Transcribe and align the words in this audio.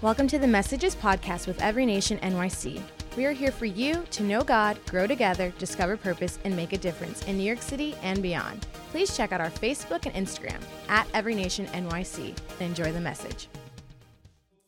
Welcome 0.00 0.28
to 0.28 0.38
the 0.38 0.46
Messages 0.46 0.94
Podcast 0.94 1.48
with 1.48 1.60
Every 1.60 1.84
Nation 1.84 2.18
NYC. 2.18 2.80
We 3.16 3.26
are 3.26 3.32
here 3.32 3.50
for 3.50 3.64
you 3.64 4.04
to 4.12 4.22
know 4.22 4.42
God, 4.42 4.78
grow 4.86 5.08
together, 5.08 5.52
discover 5.58 5.96
purpose, 5.96 6.38
and 6.44 6.54
make 6.54 6.72
a 6.72 6.78
difference 6.78 7.24
in 7.24 7.36
New 7.36 7.42
York 7.42 7.60
City 7.60 7.96
and 8.04 8.22
beyond. 8.22 8.64
Please 8.92 9.16
check 9.16 9.32
out 9.32 9.40
our 9.40 9.50
Facebook 9.50 10.06
and 10.06 10.14
Instagram 10.14 10.60
at 10.88 11.08
Every 11.14 11.34
Nation 11.34 11.66
NYC 11.66 12.28
and 12.28 12.60
enjoy 12.60 12.92
the 12.92 13.00
message. 13.00 13.48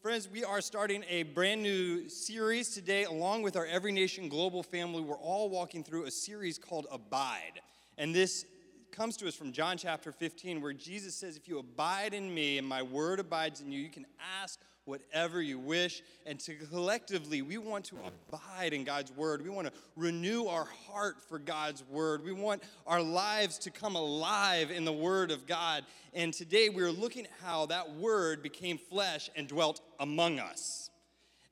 Friends, 0.03 0.29
we 0.29 0.43
are 0.43 0.61
starting 0.61 1.05
a 1.09 1.23
brand 1.23 1.63
new 1.63 2.09
series 2.09 2.71
today 2.71 3.05
along 3.05 3.43
with 3.43 3.55
our 3.55 3.67
Every 3.67 3.93
Nation 3.93 4.29
Global 4.29 4.65
family. 4.65 5.01
We're 5.01 5.15
all 5.15 5.49
walking 5.49 5.85
through 5.85 6.07
a 6.07 6.11
series 6.11 6.59
called 6.59 6.89
Abide. 6.91 7.61
And 7.99 8.13
this 8.13 8.47
comes 8.91 9.17
to 9.19 9.29
us 9.29 9.37
from 9.37 9.53
John 9.53 9.77
chapter 9.77 10.11
15, 10.11 10.61
where 10.61 10.73
Jesus 10.73 11.15
says, 11.15 11.37
If 11.37 11.47
you 11.47 11.61
abide 11.61 12.15
in 12.15 12.35
me 12.35 12.59
and 12.59 12.67
my 12.67 12.83
word 12.83 13.21
abides 13.21 13.61
in 13.61 13.71
you, 13.71 13.81
you 13.81 13.91
can 13.91 14.07
ask 14.43 14.59
whatever 14.91 15.41
you 15.41 15.59
wish. 15.59 16.03
And 16.27 16.39
to 16.41 16.55
collectively, 16.55 17.41
we 17.41 17.57
want 17.57 17.87
to 17.87 17.97
abide 18.29 18.75
in 18.75 18.85
God's 18.85 19.13
word. 19.13 19.43
We 19.43 19.49
want 19.49 19.69
to 19.69 19.73
renew 19.97 20.47
our 20.47 20.67
heart 20.87 21.23
for 21.29 21.39
God's 21.39 21.83
word. 21.89 22.23
We 22.25 22.33
want 22.33 22.63
our 22.87 23.01
lives 23.01 23.57
to 23.61 23.71
come 23.71 23.95
alive 23.95 24.71
in 24.71 24.85
the 24.85 24.93
word 24.93 25.31
of 25.31 25.47
God. 25.47 25.85
And 26.13 26.35
today 26.35 26.69
we're 26.69 26.91
looking 26.91 27.25
at 27.25 27.33
how 27.43 27.67
that 27.67 27.95
word 27.95 28.43
became 28.43 28.77
flesh 28.77 29.31
and 29.37 29.47
dwelt 29.47 29.81
among 30.01 30.41
us. 30.41 30.91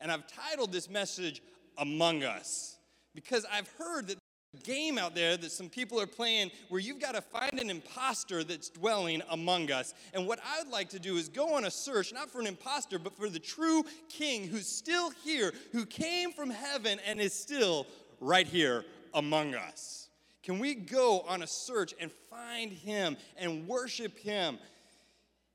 And 0.01 0.13
I've 0.13 0.27
titled 0.27 0.73
this 0.73 0.91
message, 0.91 1.41
Among 1.79 2.25
Us, 2.25 2.77
because 3.15 3.47
I've 3.53 3.69
heard 3.79 4.09
that 4.09 4.19
game 4.65 4.99
out 4.99 5.15
there 5.15 5.37
that 5.37 5.53
some 5.53 5.69
people 5.69 6.01
are 6.01 6.07
playing 6.07 6.51
where 6.69 6.81
you've 6.81 7.01
got 7.01 7.15
to 7.15 7.21
find 7.21 7.59
an 7.61 7.71
imposter 7.71 8.43
that's 8.43 8.71
dwelling 8.71 9.23
among 9.31 9.71
us. 9.71 9.95
And 10.15 10.27
what 10.27 10.41
I 10.45 10.63
would 10.63 10.73
like 10.73 10.89
to 10.91 10.99
do 10.99 11.17
is 11.17 11.29
go 11.29 11.55
on 11.55 11.65
a 11.65 11.71
search, 11.71 12.13
not 12.13 12.31
for 12.31 12.41
an 12.41 12.47
imposter, 12.47 12.99
but 12.99 13.17
for 13.17 13.29
the 13.29 13.39
true 13.39 13.85
king 14.09 14.47
who's 14.47 14.67
still 14.67 15.11
here, 15.23 15.53
who 15.73 15.85
came 15.85 16.33
from 16.33 16.51
heaven 16.51 16.99
and 17.07 17.21
is 17.21 17.35
still 17.35 17.87
right 18.21 18.47
here 18.47 18.85
among 19.15 19.55
us. 19.55 20.09
Can 20.43 20.59
we 20.59 20.75
go 20.75 21.21
on 21.29 21.43
a 21.43 21.47
search 21.47 21.93
and 22.01 22.11
find 22.31 22.73
him 22.73 23.17
and 23.37 23.69
worship 23.69 24.19
him 24.19 24.59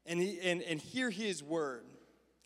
and, 0.06 0.22
and, 0.22 0.62
and 0.62 0.80
hear 0.80 1.10
his 1.10 1.42
word? 1.42 1.84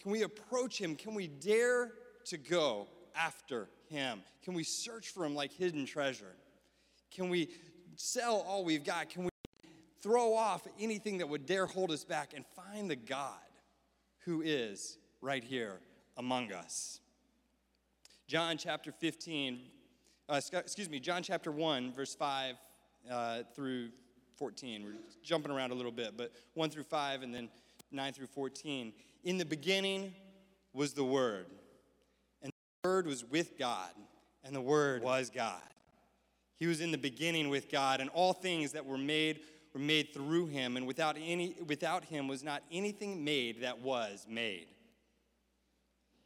Can 0.02 0.12
we 0.12 0.22
approach 0.22 0.80
him? 0.80 0.96
Can 0.96 1.14
we 1.14 1.28
dare 1.28 1.92
to 2.26 2.38
go 2.38 2.88
after 3.16 3.68
him? 3.90 4.22
Can 4.44 4.54
we 4.54 4.64
search 4.64 5.10
for 5.10 5.26
him 5.26 5.36
like 5.36 5.52
hidden 5.52 5.86
treasure? 5.86 6.36
Can 7.12 7.30
we 7.30 7.50
sell 7.96 8.46
all 8.48 8.64
we've 8.64 8.84
got? 8.84 9.10
Can 9.10 9.24
we 9.26 9.30
throw 10.02 10.36
off 10.36 10.68
anything 10.80 11.18
that 11.18 11.28
would 11.28 11.46
dare 11.46 11.66
hold 11.66 11.92
us 11.92 12.04
back 12.04 12.34
and 12.36 12.46
find 12.56 12.90
the 12.90 12.96
God 12.96 13.34
who 14.26 14.42
is 14.42 14.98
right 15.22 15.44
here 15.44 15.80
among 16.18 16.52
us? 16.52 17.00
John 18.28 18.58
chapter 18.58 18.92
15, 18.92 19.60
uh, 20.28 20.42
excuse 20.54 20.90
me, 20.90 21.00
John 21.00 21.24
chapter 21.24 21.52
1, 21.52 21.94
verse 21.94 22.14
5 22.14 22.56
uh, 23.10 23.44
through 23.56 23.90
14. 24.36 24.84
We're 24.84 24.94
jumping 25.24 25.52
around 25.52 25.72
a 25.72 25.76
little 25.76 25.92
bit, 25.92 26.18
but 26.18 26.32
1 26.54 26.70
through 26.70 26.84
5 26.84 27.24
and 27.24 27.34
then 27.34 27.50
9 27.92 28.14
through 28.14 28.28
14. 28.28 28.94
In 29.24 29.38
the 29.38 29.46
beginning 29.46 30.14
was 30.74 30.94
the 30.94 31.04
Word, 31.04 31.48
Word 32.88 33.06
was 33.06 33.26
with 33.26 33.60
God, 33.60 33.92
and 34.46 34.56
the 34.56 34.62
Word 34.62 35.04
was 35.04 35.30
God. 35.30 35.62
He 36.58 36.68
was 36.68 36.80
in 36.80 36.92
the 36.92 36.98
beginning 36.98 37.50
with 37.50 37.70
God, 37.70 38.00
and 38.00 38.10
all 38.12 38.32
things 38.32 38.72
that 38.72 38.86
were 38.86 38.98
made 38.98 39.42
were 39.74 39.80
made 39.82 40.14
through 40.14 40.48
him, 40.48 40.78
and 40.78 40.88
without, 40.88 41.18
any, 41.22 41.58
without 41.68 42.06
him 42.06 42.30
was 42.30 42.46
not 42.46 42.64
anything 42.72 43.26
made 43.26 43.62
that 43.62 43.82
was 43.82 44.26
made. 44.30 44.68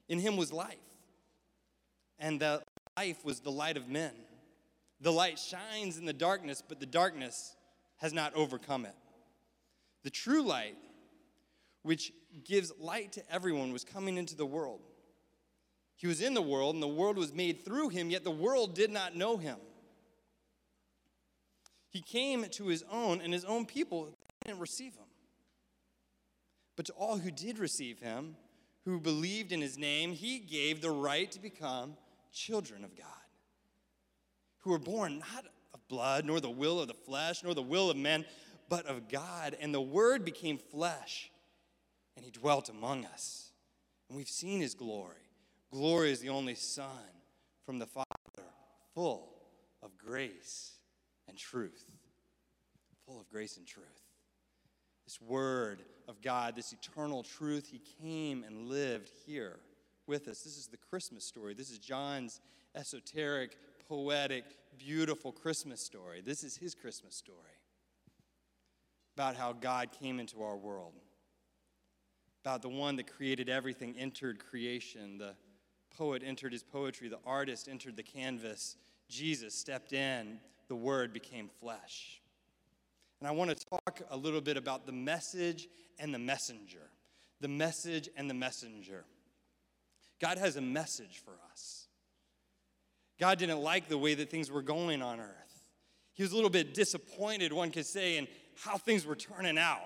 In 0.07 0.19
him 0.19 0.37
was 0.37 0.53
life, 0.53 0.75
and 2.19 2.39
the 2.39 2.61
life 2.95 3.25
was 3.25 3.39
the 3.39 3.51
light 3.51 3.75
of 3.75 3.89
men. 3.89 4.13
The 4.99 5.11
light 5.11 5.39
shines 5.39 5.97
in 5.97 6.05
the 6.05 6.13
darkness, 6.13 6.61
but 6.65 6.79
the 6.79 6.85
darkness 6.85 7.55
has 7.97 8.13
not 8.13 8.35
overcome 8.35 8.85
it. 8.85 8.95
The 10.03 10.11
true 10.11 10.44
light, 10.44 10.77
which 11.81 12.13
gives 12.44 12.71
light 12.79 13.13
to 13.13 13.23
everyone, 13.31 13.73
was 13.73 13.83
coming 13.83 14.17
into 14.17 14.35
the 14.35 14.45
world. 14.45 14.91
He 16.01 16.07
was 16.07 16.19
in 16.19 16.34
the 16.34 16.41
world, 16.41 16.73
and 16.73 16.81
the 16.81 16.88
world 16.88 17.16
was 17.16 17.31
made 17.31 17.63
through 17.63 17.89
him, 17.89 18.09
yet 18.09 18.23
the 18.23 18.31
world 18.31 18.73
did 18.73 18.89
not 18.89 19.16
know 19.16 19.38
him. 19.38 19.57
He 21.91 22.01
came 22.01 22.44
to 22.44 22.67
his 22.69 22.84
own, 22.91 23.22
and 23.22 23.31
his 23.31 23.45
own 23.45 23.67
people 23.67 24.09
didn't 24.44 24.62
receive 24.62 24.95
him. 24.95 25.06
But 26.75 26.88
to 26.88 26.94
all 26.94 27.19
who 27.19 27.29
did 27.29 27.59
receive 27.59 28.00
him, 28.00 28.35
who 28.84 29.00
believed 29.00 29.51
in 29.51 29.62
his 29.62 29.78
name, 29.78 30.13
he 30.13 30.39
gave 30.39 30.81
the 30.81 30.89
right 30.89 31.31
to 31.34 31.39
become 31.39 31.95
children 32.33 32.83
of 32.83 32.97
God, 32.97 33.06
who 34.62 34.72
were 34.72 34.79
born 34.79 35.19
not 35.19 35.45
of 35.72 35.88
blood, 35.88 36.25
nor 36.25 36.39
the 36.39 36.50
will 36.50 36.79
of 36.79 36.88
the 36.88 36.95
flesh, 36.95 37.44
nor 37.44 37.53
the 37.53 37.62
will 37.62 37.91
of 37.91 37.97
men, 37.97 38.25
but 38.69 38.88
of 38.88 39.07
God. 39.07 39.56
And 39.62 39.72
the 39.72 39.79
Word 39.79 40.25
became 40.25 40.57
flesh, 40.57 41.29
and 42.16 42.25
he 42.25 42.31
dwelt 42.31 42.69
among 42.69 43.06
us. 43.06 43.51
And 44.09 44.18
we've 44.18 44.28
seen 44.28 44.62
his 44.62 44.73
glory. 44.73 45.31
Glory 45.71 46.11
is 46.11 46.19
the 46.19 46.29
only 46.29 46.55
Son 46.55 46.85
from 47.65 47.79
the 47.79 47.85
Father, 47.85 48.05
full 48.93 49.29
of 49.81 49.97
grace 49.97 50.73
and 51.29 51.37
truth, 51.37 51.85
full 53.05 53.21
of 53.21 53.29
grace 53.29 53.55
and 53.55 53.65
truth. 53.65 53.85
This 55.05 55.21
word 55.21 55.81
of 56.09 56.21
God, 56.21 56.57
this 56.57 56.73
eternal 56.73 57.23
truth, 57.23 57.67
he 57.67 57.81
came 58.01 58.43
and 58.43 58.67
lived 58.67 59.09
here 59.25 59.59
with 60.07 60.27
us. 60.27 60.41
This 60.41 60.57
is 60.57 60.67
the 60.67 60.77
Christmas 60.77 61.23
story. 61.23 61.53
This 61.53 61.69
is 61.69 61.79
John's 61.79 62.41
esoteric, 62.75 63.57
poetic, 63.88 64.43
beautiful 64.77 65.31
Christmas 65.31 65.81
story. 65.81 66.21
This 66.21 66.43
is 66.43 66.57
his 66.57 66.75
Christmas 66.75 67.15
story 67.15 67.38
about 69.15 69.38
how 69.38 69.53
God 69.53 69.89
came 69.97 70.19
into 70.19 70.43
our 70.43 70.57
world, 70.57 70.93
about 72.43 72.61
the 72.61 72.69
one 72.69 72.97
that 72.97 73.07
created 73.07 73.47
everything 73.47 73.95
entered 73.97 74.39
creation. 74.39 75.17
The 75.17 75.35
poet 75.97 76.24
entered 76.25 76.53
his 76.53 76.63
poetry, 76.63 77.09
the 77.09 77.19
artist 77.25 77.68
entered 77.68 77.96
the 77.96 78.03
canvas. 78.03 78.78
Jesus 79.09 79.53
stepped 79.53 79.94
in, 79.94 80.40
the 80.68 80.75
Word 80.75 81.13
became 81.13 81.50
flesh. 81.59 82.22
And 83.19 83.28
I 83.28 83.31
want 83.31 83.56
to 83.56 83.66
talk 83.66 84.01
a 84.09 84.18
little 84.18 84.41
bit 84.41 84.57
about 84.57 84.85
the 84.85 84.91
message 84.91 85.68
and 86.00 86.13
the 86.13 86.19
messenger. 86.19 86.90
The 87.40 87.47
message 87.47 88.09
and 88.18 88.30
the 88.30 88.34
messenger. 88.34 89.06
God 90.19 90.38
has 90.38 90.56
a 90.56 90.62
message 90.62 91.22
for 91.24 91.34
us. 91.51 91.88
God 93.19 93.38
didn't 93.38 93.59
like 93.59 93.88
the 93.88 93.97
way 93.97 94.16
that 94.16 94.31
things 94.31 94.50
were 94.50 94.62
going 94.62 95.01
on 95.01 95.19
earth. 95.19 95.63
He 96.13 96.24
was 96.24 96.31
a 96.31 96.35
little 96.35 96.50
bit 96.50 96.74
disappointed, 96.74 97.53
one 97.53 97.72
could 97.72 97.85
say, 97.85 98.18
in 98.18 98.28
how 98.56 98.78
things 98.78 99.06
were 99.06 99.16
turning 99.16 99.57
out. 99.57 99.81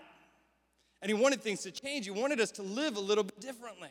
And 1.02 1.10
he 1.10 1.14
wanted 1.14 1.42
things 1.42 1.62
to 1.64 1.72
change. 1.72 2.06
He 2.06 2.12
wanted 2.12 2.40
us 2.40 2.52
to 2.52 2.64
live 2.64 2.96
a 2.96 3.02
little 3.02 3.24
bit 3.24 3.40
differently. 3.40 3.90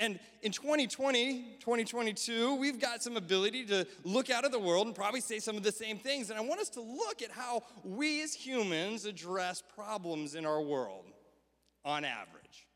And 0.00 0.18
in 0.40 0.50
2020, 0.50 1.58
2022, 1.60 2.54
we've 2.54 2.80
got 2.80 3.02
some 3.02 3.18
ability 3.18 3.66
to 3.66 3.86
look 4.02 4.30
out 4.30 4.46
at 4.46 4.50
the 4.50 4.58
world 4.58 4.86
and 4.86 4.96
probably 4.96 5.20
say 5.20 5.38
some 5.38 5.58
of 5.58 5.62
the 5.62 5.70
same 5.70 5.98
things. 5.98 6.30
And 6.30 6.38
I 6.38 6.42
want 6.42 6.58
us 6.58 6.70
to 6.70 6.80
look 6.80 7.20
at 7.20 7.30
how 7.30 7.62
we 7.84 8.22
as 8.22 8.32
humans 8.32 9.04
address 9.04 9.62
problems 9.76 10.34
in 10.34 10.46
our 10.46 10.62
world 10.62 11.04
on 11.84 12.06
average. 12.06 12.66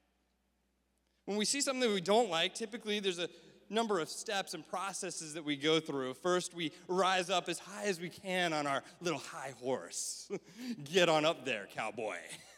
When 1.24 1.38
we 1.38 1.46
see 1.46 1.62
something 1.62 1.80
that 1.80 1.94
we 1.94 2.02
don't 2.02 2.28
like, 2.28 2.54
typically 2.54 3.00
there's 3.00 3.18
a 3.18 3.30
number 3.70 4.00
of 4.00 4.10
steps 4.10 4.52
and 4.52 4.66
processes 4.68 5.32
that 5.32 5.44
we 5.46 5.56
go 5.56 5.80
through. 5.80 6.12
First, 6.12 6.52
we 6.52 6.72
rise 6.88 7.30
up 7.30 7.48
as 7.48 7.58
high 7.58 7.84
as 7.84 7.98
we 7.98 8.10
can 8.10 8.52
on 8.52 8.66
our 8.66 8.82
little 9.00 9.18
high 9.18 9.54
horse. 9.62 10.30
Get 10.84 11.08
on 11.08 11.24
up 11.24 11.46
there, 11.46 11.68
cowboy. 11.74 12.16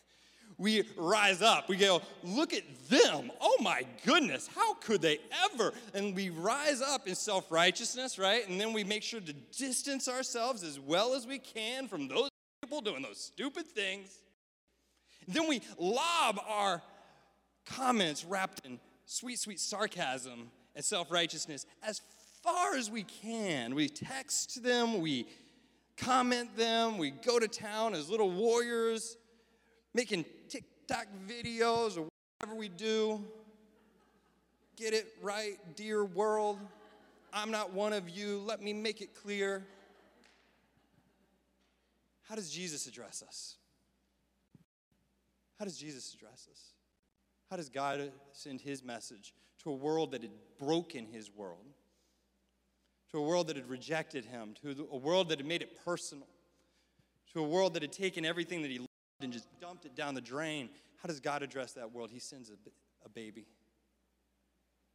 we 0.59 0.85
rise 0.97 1.43
up. 1.43 1.69
We 1.69 1.77
go, 1.77 2.01
look 2.23 2.55
at 2.55 2.63
them. 2.89 3.31
Oh 3.41 3.57
my 3.61 3.83
goodness, 4.05 4.49
how 4.55 4.75
could 4.75 5.03
they 5.03 5.19
ever? 5.45 5.73
And 5.95 6.15
we 6.15 6.31
rise 6.31 6.81
up 6.81 7.07
in 7.07 7.15
self 7.15 7.51
righteousness, 7.53 8.19
right? 8.19 8.49
And 8.49 8.61
then 8.61 8.73
we 8.73 8.85
make 8.85 9.03
sure 9.03 9.21
to 9.21 9.33
distance 9.33 10.09
ourselves 10.09 10.63
as 10.63 10.81
well 10.81 11.15
as 11.15 11.27
we 11.27 11.39
can 11.39 11.89
from 11.89 12.09
those 12.09 12.31
people 12.63 12.81
doing 12.81 13.03
those 13.03 13.21
stupid 13.21 13.67
things. 13.67 14.19
And 15.27 15.35
then 15.35 15.49
we 15.49 15.61
lob 15.79 16.41
our 16.49 16.83
comments 17.67 18.25
wrapped 18.25 18.65
in 18.65 18.79
sweet, 19.05 19.39
sweet 19.39 19.61
sarcasm 19.61 20.51
and 20.75 20.85
self 20.85 21.11
righteousness 21.11 21.67
as 21.83 22.01
far 22.43 22.77
as 22.77 22.91
we 22.91 23.03
can. 23.03 23.75
We 23.75 23.89
text 23.89 24.63
them, 24.63 25.01
we 25.01 25.27
comment 25.99 26.57
them, 26.57 26.97
we 26.97 27.11
go 27.11 27.39
to 27.39 27.49
town 27.49 27.95
as 27.95 28.09
little 28.09 28.31
warriors 28.31 29.17
making 29.97 30.27
TikTok 30.51 31.07
videos 31.27 31.97
or 31.97 32.07
whatever 32.39 32.55
we 32.55 32.69
do. 32.69 33.25
Get 34.77 34.93
it 34.93 35.07
right, 35.23 35.57
dear 35.75 36.05
world. 36.05 36.59
I'm 37.33 37.51
not 37.51 37.73
one 37.73 37.95
of 37.95 38.11
you. 38.11 38.43
Let 38.45 38.61
me 38.61 38.75
make 38.75 39.01
it 39.01 39.15
clear. 39.15 39.65
How 42.29 42.35
does 42.35 42.51
Jesus 42.51 42.87
address 42.87 43.25
us? 43.27 43.57
How 45.59 45.65
does 45.65 45.79
Jesus 45.79 46.13
address 46.13 46.47
us? 46.53 46.61
How 47.49 47.57
does 47.57 47.71
God 47.71 48.13
send 48.33 48.61
his 48.61 48.85
message 48.85 49.33
to 49.63 49.71
a 49.71 49.75
world 49.75 50.11
that 50.11 50.21
had 50.21 50.33
broken 50.59 51.07
his 51.07 51.31
world? 51.35 51.65
To 53.13 53.19
a 53.19 53.23
world 53.23 53.47
that 53.47 53.57
had 53.57 53.71
rejected 53.71 54.27
him, 54.27 54.55
to 54.61 54.89
a 54.93 54.97
world 54.99 55.31
that 55.31 55.39
had 55.39 55.47
made 55.47 55.63
it 55.63 55.83
personal, 55.87 56.27
to 57.33 57.41
a 57.41 57.49
world 57.49 57.73
that 57.75 57.83
had 57.83 57.93
taken 57.93 58.27
everything 58.27 58.61
that 58.61 58.71
he 58.71 58.87
and 59.21 59.33
just 59.33 59.49
dumped 59.61 59.85
it 59.85 59.95
down 59.95 60.15
the 60.15 60.21
drain. 60.21 60.69
How 60.97 61.07
does 61.07 61.21
God 61.21 61.43
address 61.43 61.73
that 61.73 61.93
world? 61.93 62.11
He 62.13 62.19
sends 62.19 62.51
a, 62.51 62.55
a 63.05 63.09
baby. 63.09 63.47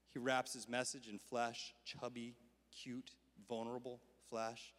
He 0.10 0.20
wraps 0.20 0.54
his 0.54 0.68
message 0.68 1.08
in 1.08 1.20
flesh, 1.20 1.74
chubby, 1.86 2.36
cute, 2.72 3.12
vulnerable 3.48 4.02
flesh, 4.30 4.74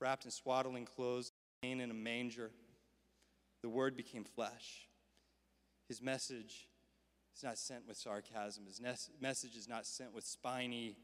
wrapped 0.00 0.24
in 0.24 0.30
swaddling 0.30 0.84
clothes, 0.84 1.32
laying 1.62 1.80
in 1.80 1.90
a 1.90 1.94
manger. 1.94 2.50
The 3.62 3.68
word 3.68 3.96
became 3.96 4.24
flesh. 4.24 4.88
His 5.88 6.00
message 6.00 6.68
is 7.36 7.42
not 7.42 7.58
sent 7.58 7.86
with 7.86 7.96
sarcasm. 7.96 8.64
His 8.66 8.80
message 9.20 9.56
is 9.56 9.68
not 9.68 9.86
sent 9.86 10.14
with 10.14 10.24
spiny, 10.24 10.96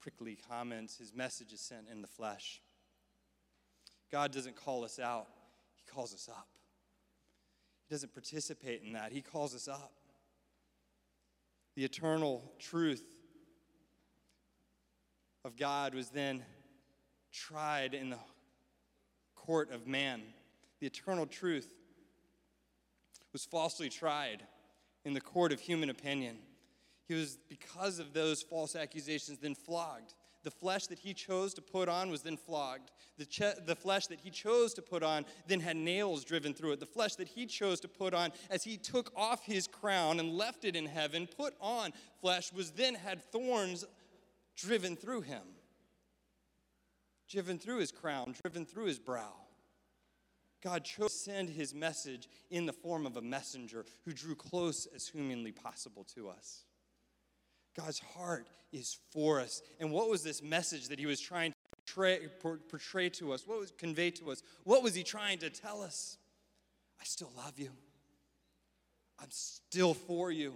prickly 0.00 0.36
comments. 0.48 0.98
His 0.98 1.14
message 1.14 1.52
is 1.52 1.60
sent 1.60 1.86
in 1.90 2.02
the 2.02 2.08
flesh. 2.08 2.60
God 4.10 4.32
doesn't 4.32 4.56
call 4.56 4.84
us 4.84 4.98
out, 4.98 5.26
He 5.76 5.84
calls 5.90 6.14
us 6.14 6.28
up. 6.28 6.48
He 7.88 7.94
doesn't 7.94 8.12
participate 8.12 8.82
in 8.84 8.92
that, 8.92 9.12
He 9.12 9.22
calls 9.22 9.54
us 9.54 9.66
up. 9.66 9.92
The 11.74 11.84
eternal 11.84 12.52
truth 12.58 13.04
of 15.44 15.56
God 15.56 15.94
was 15.94 16.10
then 16.10 16.42
tried 17.32 17.94
in 17.94 18.10
the 18.10 18.18
court 19.34 19.72
of 19.72 19.86
man. 19.86 20.22
The 20.80 20.86
eternal 20.86 21.24
truth 21.24 21.68
was 23.32 23.44
falsely 23.44 23.88
tried 23.88 24.42
in 25.04 25.14
the 25.14 25.20
court 25.20 25.52
of 25.52 25.60
human 25.60 25.88
opinion. 25.88 26.36
He 27.06 27.14
was, 27.14 27.38
because 27.48 27.98
of 27.98 28.12
those 28.12 28.42
false 28.42 28.76
accusations, 28.76 29.38
then 29.38 29.54
flogged. 29.54 30.14
The 30.44 30.50
flesh 30.50 30.86
that 30.86 31.00
he 31.00 31.14
chose 31.14 31.52
to 31.54 31.62
put 31.62 31.88
on 31.88 32.10
was 32.10 32.22
then 32.22 32.36
flogged. 32.36 32.90
The, 33.16 33.56
the 33.66 33.74
flesh 33.74 34.06
that 34.06 34.20
he 34.20 34.30
chose 34.30 34.72
to 34.74 34.82
put 34.82 35.02
on 35.02 35.24
then 35.46 35.60
had 35.60 35.76
nails 35.76 36.24
driven 36.24 36.54
through 36.54 36.72
it. 36.72 36.80
The 36.80 36.86
flesh 36.86 37.16
that 37.16 37.28
he 37.28 37.46
chose 37.46 37.80
to 37.80 37.88
put 37.88 38.14
on, 38.14 38.30
as 38.50 38.62
he 38.62 38.76
took 38.76 39.12
off 39.16 39.44
his 39.44 39.66
crown 39.66 40.20
and 40.20 40.34
left 40.34 40.64
it 40.64 40.76
in 40.76 40.86
heaven, 40.86 41.26
put 41.26 41.54
on 41.60 41.92
flesh, 42.20 42.52
was 42.52 42.70
then 42.70 42.94
had 42.94 43.22
thorns 43.32 43.84
driven 44.56 44.96
through 44.96 45.22
him, 45.22 45.42
driven 47.28 47.58
through 47.58 47.78
his 47.78 47.92
crown, 47.92 48.34
driven 48.42 48.64
through 48.64 48.86
his 48.86 48.98
brow. 48.98 49.34
God 50.62 50.84
chose 50.84 51.12
to 51.12 51.18
send 51.18 51.50
his 51.50 51.74
message 51.74 52.28
in 52.50 52.66
the 52.66 52.72
form 52.72 53.06
of 53.06 53.16
a 53.16 53.22
messenger 53.22 53.84
who 54.04 54.12
drew 54.12 54.34
close 54.34 54.86
as 54.94 55.08
humanly 55.08 55.52
possible 55.52 56.04
to 56.14 56.28
us. 56.28 56.64
God's 57.78 58.00
heart 58.16 58.48
is 58.72 58.98
for 59.10 59.40
us. 59.40 59.62
And 59.78 59.92
what 59.92 60.10
was 60.10 60.22
this 60.22 60.42
message 60.42 60.88
that 60.88 60.98
he 60.98 61.06
was 61.06 61.20
trying 61.20 61.52
to 61.52 61.56
portray, 61.94 62.26
portray 62.68 63.08
to 63.10 63.32
us? 63.32 63.46
What 63.46 63.60
was 63.60 63.70
conveyed 63.70 64.16
to 64.16 64.30
us? 64.30 64.42
What 64.64 64.82
was 64.82 64.94
he 64.94 65.04
trying 65.04 65.38
to 65.38 65.50
tell 65.50 65.82
us? 65.82 66.18
I 67.00 67.04
still 67.04 67.30
love 67.36 67.58
you. 67.58 67.70
I'm 69.20 69.30
still 69.30 69.94
for 69.94 70.32
you. 70.32 70.54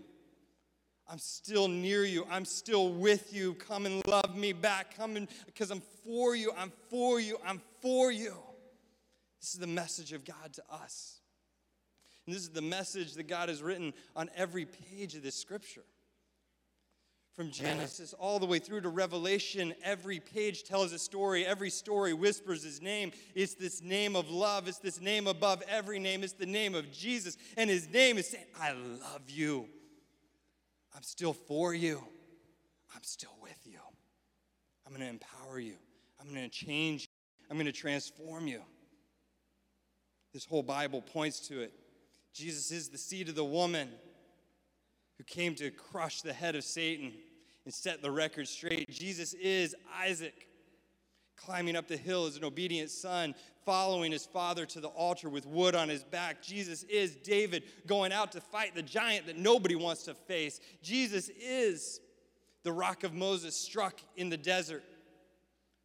I'm 1.09 1.19
still 1.19 1.69
near 1.69 2.05
you. 2.05 2.27
I'm 2.31 2.45
still 2.45 2.93
with 2.93 3.35
you. 3.35 3.55
Come 3.55 3.87
and 3.87 4.07
love 4.07 4.37
me 4.37 4.53
back. 4.53 4.97
Come 4.97 5.17
and 5.17 5.29
because 5.47 5.71
I'm 5.71 5.83
for 6.05 6.35
you. 6.35 6.53
I'm 6.57 6.73
for 6.91 7.21
you. 7.21 7.39
I'm 7.47 7.61
for 7.81 8.11
you. 8.11 8.35
This 9.41 9.55
is 9.55 9.61
the 9.61 9.67
message 9.67 10.13
of 10.13 10.25
God 10.25 10.53
to 10.55 10.63
us. 10.71 11.21
And 12.27 12.35
this 12.35 12.43
is 12.43 12.51
the 12.51 12.63
message 12.63 13.15
that 13.15 13.29
God 13.29 13.49
has 13.49 13.63
written 13.63 13.93
on 14.15 14.31
every 14.37 14.65
page 14.65 15.15
of 15.15 15.23
this 15.23 15.35
scripture. 15.35 15.83
From 17.35 17.51
Genesis 17.51 18.13
all 18.19 18.39
the 18.39 18.45
way 18.45 18.59
through 18.59 18.83
to 18.83 18.91
Revelation, 18.91 19.75
every 19.83 20.21
page 20.21 20.65
tells 20.65 20.93
a 20.93 20.99
story. 20.99 21.47
Every 21.47 21.71
story 21.71 22.13
whispers 22.13 22.63
his 22.63 22.83
name. 22.83 23.11
It's 23.35 23.55
this 23.55 23.83
name 23.83 24.17
of 24.17 24.31
love. 24.31 24.69
It's 24.69 24.79
this 24.79 25.01
name 25.01 25.27
above 25.27 25.63
every 25.67 25.99
name. 25.99 26.23
It's 26.25 26.35
the 26.35 26.45
name 26.45 26.75
of 26.75 26.93
Jesus. 26.93 27.39
And 27.57 27.71
his 27.71 27.89
name 27.91 28.19
is 28.19 28.29
saying, 28.29 28.45
I 28.61 28.73
love 28.73 29.23
you. 29.29 29.67
I'm 30.95 31.03
still 31.03 31.33
for 31.33 31.73
you. 31.73 32.05
I'm 32.95 33.03
still 33.03 33.35
with 33.43 33.59
you. 33.65 33.81
I'm 34.87 34.93
going 34.93 35.05
to 35.05 35.09
empower 35.09 35.59
you. 35.59 35.77
I'm 36.21 36.29
going 36.29 36.49
to 36.49 36.55
change 36.55 37.03
you. 37.03 37.09
I'm 37.51 37.57
going 37.57 37.65
to 37.65 37.73
transform 37.73 38.47
you. 38.47 38.61
This 40.35 40.45
whole 40.45 40.63
Bible 40.63 41.01
points 41.01 41.41
to 41.49 41.63
it. 41.63 41.73
Jesus 42.35 42.71
is 42.71 42.89
the 42.89 42.99
seed 42.99 43.31
of 43.31 43.35
the 43.35 43.45
woman 43.45 43.89
who 45.23 45.35
came 45.35 45.55
to 45.55 45.71
crush 45.71 46.23
the 46.23 46.33
head 46.33 46.57
of 46.57 46.65
Satan 46.65 47.13
and 47.65 47.73
set 47.73 48.03
the 48.03 48.11
record 48.11 48.49
straight. 48.49 48.91
Jesus 48.91 49.35
is 49.35 49.77
Isaac 50.01 50.49
climbing 51.37 51.77
up 51.77 51.87
the 51.87 51.97
hill 51.97 52.27
as 52.27 52.37
an 52.37 52.45
obedient 52.45 52.91
son, 52.91 53.33
following 53.65 54.11
his 54.11 54.27
father 54.27 54.67
to 54.67 54.81
the 54.81 54.89
altar 54.89 55.29
with 55.29 55.47
wood 55.47 55.77
on 55.77 55.89
his 55.89 56.03
back. 56.03 56.43
Jesus 56.43 56.83
is 56.85 57.15
David 57.15 57.63
going 57.87 58.13
out 58.13 58.33
to 58.33 58.41
fight 58.41 58.75
the 58.75 58.83
giant 58.83 59.27
that 59.27 59.39
nobody 59.39 59.77
wants 59.77 60.03
to 60.05 60.15
face. 60.15 60.59
Jesus 60.83 61.31
is 61.41 62.01
the 62.65 62.73
rock 62.73 63.05
of 63.05 63.15
Moses 63.15 63.55
struck 63.55 64.01
in 64.17 64.29
the 64.29 64.37
desert 64.37 64.83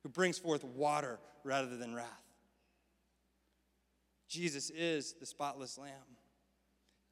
who 0.01 0.09
brings 0.09 0.39
forth 0.39 0.63
water 0.63 1.19
rather 1.43 1.77
than 1.77 1.93
wrath. 1.93 2.07
Jesus 4.27 4.71
is 4.71 5.13
the 5.19 5.27
spotless 5.27 5.77
lamb. 5.77 5.91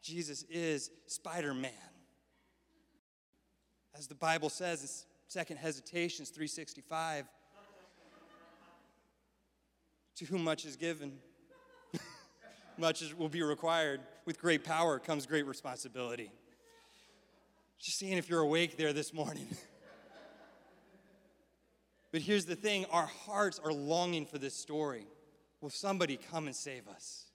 Jesus 0.01 0.44
is 0.50 0.89
Spider 1.06 1.54
Man. 1.54 1.72
As 3.98 4.08
the 4.08 4.16
Bible 4.16 4.50
says 4.50 5.06
Second 5.30 5.58
Hesitations 5.58 6.30
365, 6.30 7.26
to 10.18 10.26
whom 10.26 10.44
much 10.44 10.66
is 10.66 10.76
given, 10.76 11.14
much 12.78 13.04
will 13.18 13.30
be 13.30 13.42
required. 13.42 14.02
With 14.26 14.40
great 14.40 14.66
power 14.66 15.00
comes 15.00 15.26
great 15.26 15.46
responsibility. 15.46 16.32
Just 17.80 17.98
seeing 17.98 18.18
if 18.18 18.30
you're 18.30 18.42
awake 18.42 18.76
there 18.76 18.92
this 18.92 19.14
morning. 19.14 19.48
but 22.12 22.22
here's 22.22 22.46
the 22.46 22.56
thing 22.56 22.86
our 22.92 23.10
hearts 23.26 23.62
are 23.64 23.72
longing 23.72 24.26
for 24.26 24.38
this 24.38 24.56
story. 24.56 25.08
Will 25.62 25.70
somebody 25.70 26.18
come 26.18 26.48
and 26.48 26.56
save 26.56 26.88
us? 26.90 27.26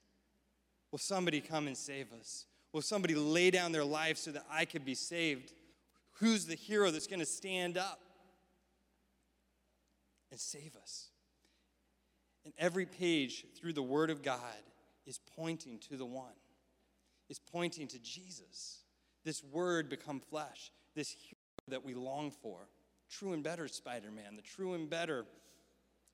Will 0.91 0.99
somebody 0.99 1.41
come 1.41 1.65
and 1.65 1.77
save 1.77 2.13
us? 2.13 2.45
Will 2.71 2.81
somebody 2.81 3.15
lay 3.15 3.49
down 3.49 3.71
their 3.71 3.83
life 3.83 4.17
so 4.17 4.31
that 4.31 4.45
I 4.51 4.65
could 4.65 4.85
be 4.85 4.95
saved? 4.95 5.53
Who's 6.21 6.45
the 6.45 6.55
hero 6.55 6.91
that's 6.91 7.07
going 7.07 7.19
to 7.19 7.25
stand 7.25 7.79
up 7.79 7.99
and 10.29 10.39
save 10.39 10.75
us? 10.79 11.09
And 12.45 12.53
every 12.59 12.85
page 12.85 13.45
through 13.59 13.73
the 13.73 13.81
Word 13.81 14.11
of 14.11 14.21
God 14.21 14.39
is 15.07 15.19
pointing 15.35 15.79
to 15.89 15.97
the 15.97 16.05
one, 16.05 16.33
is 17.27 17.39
pointing 17.39 17.87
to 17.87 17.99
Jesus. 17.99 18.83
This 19.25 19.43
Word 19.43 19.89
become 19.89 20.19
flesh, 20.19 20.71
this 20.95 21.09
hero 21.09 21.39
that 21.69 21.83
we 21.83 21.95
long 21.95 22.29
for. 22.29 22.67
True 23.09 23.33
and 23.33 23.43
better 23.43 23.67
Spider 23.67 24.11
Man, 24.11 24.35
the 24.35 24.43
true 24.43 24.75
and 24.75 24.87
better 24.87 25.25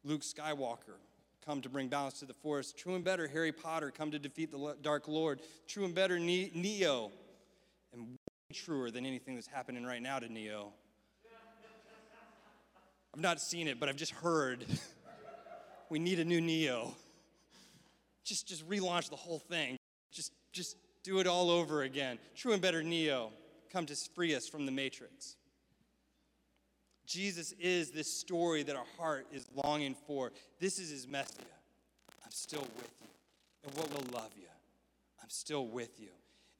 Luke 0.05 0.21
Skywalker, 0.21 0.99
come 1.45 1.59
to 1.61 1.69
bring 1.69 1.89
balance 1.89 2.19
to 2.19 2.25
the 2.25 2.33
force. 2.33 2.71
True 2.71 2.95
and 2.95 3.03
better, 3.03 3.27
Harry 3.27 3.51
Potter, 3.51 3.91
come 3.91 4.11
to 4.11 4.19
defeat 4.19 4.51
the 4.51 4.75
Dark 4.81 5.09
Lord. 5.09 5.41
True 5.67 5.83
and 5.83 5.93
better, 5.93 6.17
Neo. 6.17 7.11
Truer 8.53 8.91
than 8.91 9.05
anything 9.05 9.35
that's 9.35 9.47
happening 9.47 9.83
right 9.83 10.01
now 10.01 10.19
to 10.19 10.31
Neo. 10.31 10.71
I've 13.13 13.21
not 13.21 13.41
seen 13.41 13.67
it, 13.67 13.77
but 13.79 13.89
I've 13.89 13.97
just 13.97 14.13
heard. 14.13 14.65
we 15.89 15.99
need 15.99 16.19
a 16.19 16.25
new 16.25 16.39
Neo. 16.39 16.93
Just, 18.23 18.47
just 18.47 18.67
relaunch 18.69 19.09
the 19.09 19.17
whole 19.17 19.39
thing. 19.39 19.77
Just, 20.11 20.31
just 20.53 20.77
do 21.03 21.19
it 21.19 21.27
all 21.27 21.49
over 21.49 21.81
again. 21.81 22.19
True 22.35 22.53
and 22.53 22.61
better 22.61 22.81
Neo, 22.83 23.31
come 23.71 23.85
to 23.85 23.95
free 23.95 24.33
us 24.33 24.47
from 24.47 24.65
the 24.65 24.71
matrix. 24.71 25.35
Jesus 27.05 27.53
is 27.59 27.91
this 27.91 28.11
story 28.11 28.63
that 28.63 28.75
our 28.75 28.85
heart 28.97 29.27
is 29.31 29.45
longing 29.63 29.95
for. 30.05 30.31
This 30.59 30.79
is 30.79 30.89
his 30.89 31.07
message. 31.07 31.45
I'm 32.23 32.31
still 32.31 32.61
with 32.61 32.91
you. 33.01 33.07
And 33.65 33.77
what 33.77 33.89
will 33.89 34.19
love 34.19 34.31
you? 34.37 34.47
I'm 35.21 35.29
still 35.29 35.67
with 35.67 35.99
you. 35.99 36.09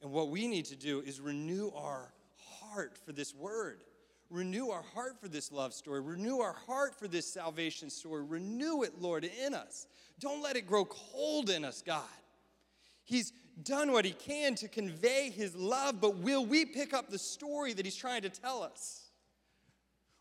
And 0.02 0.12
what 0.12 0.28
we 0.28 0.46
need 0.46 0.66
to 0.66 0.76
do 0.76 1.00
is 1.00 1.20
renew 1.20 1.70
our 1.74 2.12
heart 2.36 2.98
for 3.04 3.12
this 3.12 3.34
word. 3.34 3.82
Renew 4.30 4.68
our 4.68 4.84
heart 4.94 5.20
for 5.20 5.28
this 5.28 5.50
love 5.50 5.72
story. 5.72 6.00
Renew 6.00 6.38
our 6.40 6.54
heart 6.66 6.94
for 6.98 7.08
this 7.08 7.26
salvation 7.26 7.88
story. 7.88 8.22
Renew 8.22 8.82
it, 8.82 9.00
Lord, 9.00 9.24
in 9.24 9.54
us. 9.54 9.86
Don't 10.20 10.42
let 10.42 10.56
it 10.56 10.66
grow 10.66 10.84
cold 10.84 11.50
in 11.50 11.64
us, 11.64 11.82
God. 11.82 12.04
He's 13.04 13.32
done 13.62 13.90
what 13.92 14.04
he 14.04 14.12
can 14.12 14.54
to 14.56 14.68
convey 14.68 15.30
his 15.30 15.56
love, 15.56 16.00
but 16.00 16.18
will 16.18 16.44
we 16.44 16.66
pick 16.66 16.92
up 16.92 17.10
the 17.10 17.18
story 17.18 17.72
that 17.72 17.84
he's 17.84 17.96
trying 17.96 18.22
to 18.22 18.28
tell 18.28 18.62
us? 18.62 19.06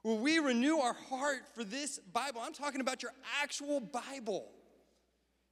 Will 0.03 0.17
we 0.17 0.39
renew 0.39 0.77
our 0.77 0.93
heart 0.93 1.41
for 1.53 1.65
this 1.65 1.99
Bible? 1.99 2.39
I'm 2.41 2.53
talking 2.53 2.79
about 2.79 3.03
your 3.03 3.11
actual 3.43 3.81
Bible. 3.81 4.47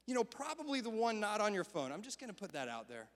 You 0.07 0.13
know, 0.13 0.23
probably 0.23 0.79
the 0.79 0.89
one 0.89 1.19
not 1.19 1.41
on 1.41 1.53
your 1.53 1.65
phone. 1.65 1.91
I'm 1.91 2.03
just 2.03 2.19
going 2.19 2.29
to 2.29 2.35
put 2.35 2.53
that 2.53 2.69
out 2.69 2.87
there. 2.87 3.09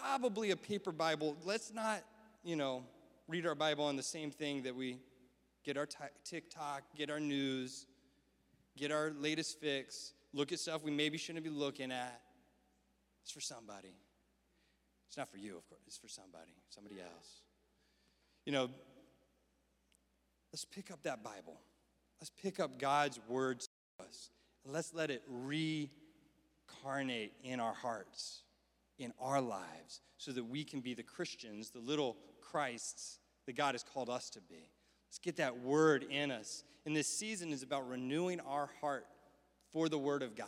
Probably 0.00 0.50
a 0.50 0.56
paper 0.56 0.92
Bible. 0.92 1.36
Let's 1.44 1.72
not, 1.72 2.02
you 2.42 2.56
know, 2.56 2.84
read 3.28 3.46
our 3.46 3.54
Bible 3.54 3.84
on 3.84 3.96
the 3.96 4.02
same 4.02 4.30
thing 4.30 4.62
that 4.62 4.74
we 4.74 4.98
get 5.64 5.76
our 5.76 5.86
t- 5.86 5.96
TikTok, 6.24 6.82
get 6.96 7.10
our 7.10 7.20
news, 7.20 7.86
get 8.76 8.90
our 8.90 9.12
latest 9.18 9.60
fix, 9.60 10.12
look 10.32 10.52
at 10.52 10.58
stuff 10.58 10.82
we 10.82 10.90
maybe 10.90 11.18
shouldn't 11.18 11.44
be 11.44 11.50
looking 11.50 11.92
at. 11.92 12.20
It's 13.22 13.30
for 13.30 13.40
somebody. 13.40 13.94
It's 15.08 15.16
not 15.16 15.28
for 15.28 15.38
you, 15.38 15.56
of 15.56 15.68
course. 15.68 15.82
It's 15.86 15.98
for 15.98 16.08
somebody, 16.08 16.52
somebody 16.70 17.00
else. 17.00 17.42
You 18.46 18.52
know, 18.52 18.70
let's 20.52 20.64
pick 20.64 20.90
up 20.90 21.02
that 21.02 21.22
Bible. 21.22 21.60
Let's 22.20 22.30
pick 22.30 22.60
up 22.60 22.78
God's 22.78 23.20
words 23.28 23.68
to 23.98 24.04
us. 24.04 24.30
Let's 24.64 24.94
let 24.94 25.10
it 25.10 25.22
reincarnate 25.28 25.90
in 27.42 27.60
our 27.60 27.74
hearts, 27.74 28.42
in 29.00 29.12
our 29.18 29.40
lives, 29.40 30.02
so 30.18 30.30
that 30.30 30.44
we 30.44 30.62
can 30.62 30.80
be 30.80 30.94
the 30.94 31.02
Christians, 31.02 31.70
the 31.70 31.80
little 31.80 32.16
Christs 32.40 33.18
that 33.46 33.56
God 33.56 33.74
has 33.74 33.82
called 33.82 34.08
us 34.08 34.30
to 34.30 34.40
be. 34.40 34.70
Let's 35.08 35.18
get 35.18 35.36
that 35.36 35.58
word 35.58 36.04
in 36.08 36.30
us. 36.30 36.62
And 36.86 36.94
this 36.94 37.08
season 37.08 37.52
is 37.52 37.62
about 37.62 37.88
renewing 37.88 38.38
our 38.40 38.70
heart 38.80 39.06
for 39.72 39.88
the 39.88 39.98
word 39.98 40.22
of 40.22 40.36
God. 40.36 40.46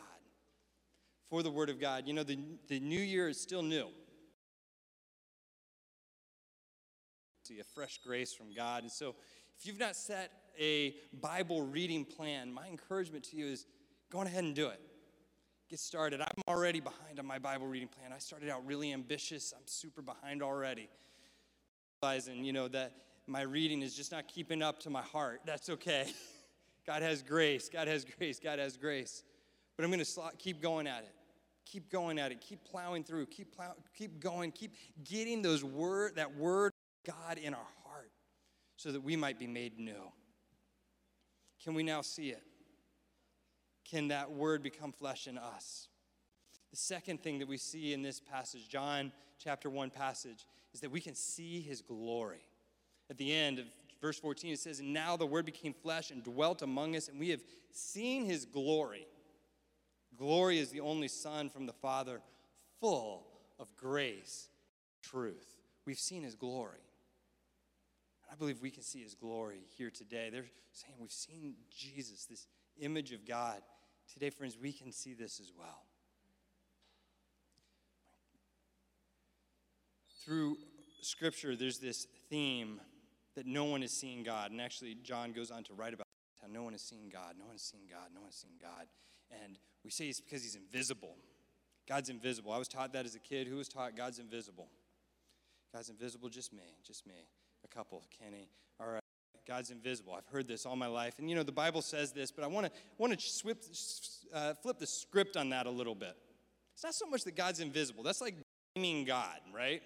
For 1.29 1.43
the 1.43 1.51
word 1.51 1.71
of 1.71 1.81
God. 1.81 2.05
You 2.07 2.13
know, 2.13 2.23
the, 2.23 2.39
the 2.69 2.79
new 2.79 3.01
year 3.01 3.29
is 3.29 3.41
still 3.41 3.63
new. 3.63 3.89
See 7.45 7.59
a 7.59 7.65
fresh 7.65 7.99
grace 8.07 8.33
from 8.33 8.55
God. 8.55 8.83
And 8.83 8.93
so 8.93 9.17
if 9.59 9.67
you've 9.67 9.81
not 9.81 9.97
set 9.97 10.31
a 10.61 10.95
Bible 11.21 11.63
reading 11.63 12.05
plan, 12.05 12.53
my 12.53 12.69
encouragement 12.69 13.25
to 13.31 13.37
you 13.37 13.47
is 13.47 13.67
go 14.11 14.19
on 14.19 14.27
ahead 14.27 14.45
and 14.45 14.55
do 14.55 14.69
it. 14.69 14.81
Get 15.73 15.81
started. 15.81 16.21
I'm 16.21 16.43
already 16.49 16.81
behind 16.81 17.19
on 17.19 17.25
my 17.25 17.39
Bible 17.39 17.67
reading 17.67 17.89
plan. 17.89 18.13
I 18.15 18.19
started 18.19 18.51
out 18.51 18.63
really 18.67 18.93
ambitious. 18.93 19.55
I'm 19.57 19.67
super 19.67 20.03
behind 20.03 20.43
already. 20.43 20.91
Realizing, 22.03 22.45
you 22.45 22.53
know, 22.53 22.69
that 22.69 22.93
my 23.27 23.41
reading 23.41 23.81
is 23.81 23.97
just 23.97 24.13
not 24.13 24.29
keeping 24.29 24.61
up 24.61 24.81
to 24.81 24.91
my 24.91 25.01
heart. 25.01 25.41
That's 25.47 25.71
okay. 25.71 26.13
God 26.87 27.01
has 27.01 27.23
grace. 27.23 27.71
God 27.71 27.89
has 27.89 28.05
grace. 28.05 28.39
God 28.39 28.59
has 28.59 28.77
grace. 28.77 29.25
But 29.75 29.85
I'm 29.85 29.91
going 29.91 30.05
to 30.05 30.21
keep 30.37 30.61
going 30.61 30.87
at 30.87 31.05
it. 31.05 31.15
Keep 31.65 31.91
going 31.91 32.19
at 32.19 32.33
it. 32.33 32.43
Keep 32.43 32.65
plowing 32.65 33.03
through. 33.03 33.25
Keep 33.25 33.57
plow, 33.57 33.73
keep 33.97 34.21
going. 34.21 34.53
Keep 34.53 34.75
getting 35.05 35.41
those 35.41 35.65
word 35.65 36.17
that 36.17 36.37
word 36.37 36.73
God 37.07 37.39
in 37.39 37.55
our 37.55 37.69
heart 37.87 38.11
so 38.77 38.93
that 38.93 39.03
we 39.03 39.17
might 39.17 39.39
be 39.39 39.47
made 39.47 39.79
new. 39.79 40.13
Can 41.65 41.73
we 41.73 41.83
now 41.83 42.03
see 42.03 42.29
it? 42.29 42.43
Can 43.93 44.09
that 44.09 44.33
word 44.33 44.63
become 44.63 44.91
flesh 44.91 45.27
in 45.27 45.37
us? 45.37 45.89
The 46.71 46.79
second 46.79 47.23
thing 47.23 47.41
that 47.41 47.49
we 47.49 47.59
see 47.59 47.93
in 47.93 48.01
this 48.01 48.21
passage, 48.21 48.67
John 48.67 49.13
chapter 49.39 49.69
1 49.69 49.91
passage, 49.91 50.47
is 50.73 50.81
that 50.81 50.91
we 50.91 51.03
can 51.03 51.15
see 51.15 51.61
his 51.61 51.83
glory. 51.83 52.41
At 53.11 53.19
the 53.19 53.35
end 53.35 53.59
of 53.59 53.67
verse 54.01 54.19
14, 54.19 54.55
it 54.55 54.59
says, 54.59 54.81
now 54.81 55.19
the 55.19 55.27
word 55.27 55.45
became 55.45 55.75
flesh 55.75 56.11
and 56.11 56.25
dwelt 56.25 56.63
among 56.63 56.97
us, 56.97 57.09
and 57.09 57.21
we 57.21 57.29
have 57.29 57.43
seen 57.71 58.25
his 58.25 58.47
glory. 58.47 59.07
Glory 60.17 60.59
is 60.59 60.71
the 60.71 60.81
only 60.81 61.09
Son 61.09 61.51
from 61.51 61.67
the 61.67 61.75
Father, 61.75 62.23
full 62.81 63.27
of 63.59 63.77
grace, 63.77 64.49
truth. 65.03 65.55
We've 65.85 65.99
seen 65.99 66.23
his 66.23 66.35
glory. 66.35 66.81
And 68.23 68.33
I 68.33 68.37
believe 68.37 68.63
we 68.63 68.71
can 68.71 68.85
see 68.85 69.03
his 69.03 69.15
glory 69.15 69.67
here 69.77 69.91
today. 69.91 70.31
They're 70.31 70.47
saying 70.73 70.95
we've 70.99 71.13
seen 71.13 71.57
Jesus, 71.71 72.25
this 72.25 72.47
image 72.81 73.13
of 73.13 73.27
God. 73.27 73.61
Today, 74.13 74.31
friends, 74.31 74.57
we 74.61 74.73
can 74.73 74.93
see 74.93 75.15
this 75.15 75.41
as 75.41 75.53
well. 75.57 75.83
Through 80.25 80.57
Scripture, 81.01 81.57
there's 81.57 81.79
this 81.79 82.07
theme 82.31 82.81
that 83.35 83.47
no 83.47 83.65
one 83.65 83.83
has 83.83 83.93
seen 83.93 84.23
God. 84.23 84.51
And 84.51 84.61
actually, 84.61 84.97
John 85.03 85.33
goes 85.33 85.51
on 85.51 85.65
to 85.65 85.75
write 85.75 85.95
about 85.95 86.07
how 86.41 86.49
no 86.49 86.63
one 86.63 86.73
has 86.73 86.83
seen 86.83 87.09
God, 87.13 87.35
no 87.39 87.47
one 87.47 87.55
has 87.55 87.63
seen 87.63 87.83
God, 87.91 88.09
no 88.15 88.21
one 88.21 88.29
has 88.29 88.37
seen 88.37 88.53
God. 88.61 88.87
And 89.43 89.59
we 89.85 89.91
say 89.91 90.07
it's 90.07 90.21
because 90.21 90.43
he's 90.43 90.57
invisible. 90.57 91.17
God's 91.89 92.11
invisible. 92.11 92.53
I 92.53 92.59
was 92.59 92.69
taught 92.69 92.93
that 92.93 93.05
as 93.05 93.15
a 93.15 93.21
kid. 93.21 93.47
Who 93.47 93.57
was 93.57 93.69
taught 93.69 93.97
God's 93.97 94.19
invisible? 94.19 94.69
God's 95.73 95.89
invisible, 95.89 96.29
just 96.29 96.53
me, 96.53 96.77
just 96.87 97.07
me 97.07 97.27
a 97.65 97.69
couple, 97.69 98.05
Kenny. 98.19 98.49
All 98.79 98.89
right. 98.89 99.02
God's 99.47 99.71
invisible. 99.71 100.15
I've 100.15 100.27
heard 100.27 100.47
this 100.47 100.67
all 100.67 100.77
my 100.77 100.87
life. 100.87 101.19
And 101.19 101.29
you 101.29 101.37
know, 101.37 101.43
the 101.43 101.53
Bible 101.53 101.83
says 101.83 102.13
this, 102.13 102.31
but 102.31 102.45
I 102.45 102.47
want 102.47 102.67
to 102.67 102.73
want 102.99 103.19
to 103.19 104.55
flip 104.63 104.79
the 104.79 104.87
script 104.87 105.37
on 105.37 105.51
that 105.51 105.67
a 105.67 105.71
little 105.71 105.95
bit. 105.95 106.17
It's 106.75 106.85
not 106.85 106.95
so 106.95 107.07
much 107.07 107.25
that 107.25 107.37
God's 107.37 107.61
invisible. 107.61 108.03
That's 108.03 108.21
like 108.21 108.35
blaming 108.75 109.05
God, 109.05 109.39
right? 109.55 109.83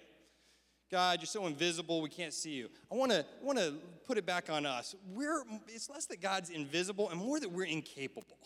God, 0.89 1.19
you're 1.19 1.27
so 1.27 1.47
invisible, 1.47 2.01
we 2.01 2.09
can't 2.09 2.33
see 2.33 2.51
you. 2.51 2.69
I 2.89 2.95
want 2.95 3.11
to 3.11 3.25
want 3.41 3.57
to 3.57 3.73
put 4.05 4.17
it 4.17 4.25
back 4.25 4.49
on 4.49 4.65
us. 4.65 4.95
We're 5.13 5.43
it's 5.67 5.89
less 5.89 6.05
that 6.05 6.21
God's 6.21 6.49
invisible 6.49 7.09
and 7.09 7.19
more 7.19 7.39
that 7.39 7.51
we're 7.51 7.65
incapable. 7.65 8.37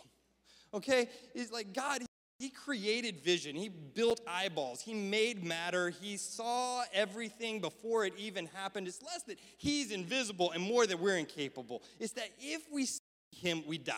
Okay? 0.73 1.07
It's 1.35 1.51
like 1.51 1.73
God 1.73 2.01
he 2.41 2.50
created 2.50 3.21
vision. 3.21 3.55
He 3.55 3.69
built 3.69 4.19
eyeballs. 4.27 4.81
He 4.81 4.93
made 4.93 5.43
matter. 5.43 5.89
He 5.89 6.17
saw 6.17 6.83
everything 6.93 7.62
before 7.62 8.05
it 8.05 8.13
even 8.17 8.48
happened. 8.48 8.88
It's 8.88 9.01
less 9.03 9.24
that 9.24 9.38
he's 9.57 9.91
invisible 9.91 10.51
and 10.51 10.63
more 10.63 10.88
that 10.88 11.00
we're 11.00 11.17
incapable. 11.17 11.83
It's 12.00 12.13
that 12.13 12.29
if 12.39 12.63
we 12.71 12.86
see 12.86 13.01
him, 13.31 13.63
we 13.67 13.77
die. 13.77 13.93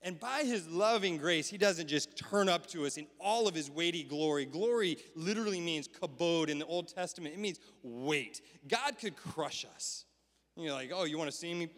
And 0.00 0.18
by 0.18 0.44
his 0.44 0.68
loving 0.68 1.18
grace, 1.18 1.48
he 1.48 1.58
doesn't 1.58 1.88
just 1.88 2.16
turn 2.16 2.48
up 2.48 2.66
to 2.68 2.86
us 2.86 2.96
in 2.96 3.06
all 3.20 3.48
of 3.48 3.54
his 3.54 3.70
weighty 3.70 4.04
glory. 4.04 4.44
Glory 4.44 4.96
literally 5.16 5.60
means 5.60 5.88
kabod 5.88 6.48
in 6.48 6.58
the 6.58 6.66
Old 6.66 6.88
Testament, 6.88 7.34
it 7.34 7.40
means 7.40 7.58
weight. 7.82 8.40
God 8.68 8.98
could 8.98 9.16
crush 9.16 9.66
us. 9.74 10.04
You're 10.56 10.72
like, 10.72 10.90
oh, 10.94 11.04
you 11.04 11.18
want 11.18 11.30
to 11.30 11.36
see 11.36 11.52
me? 11.52 11.68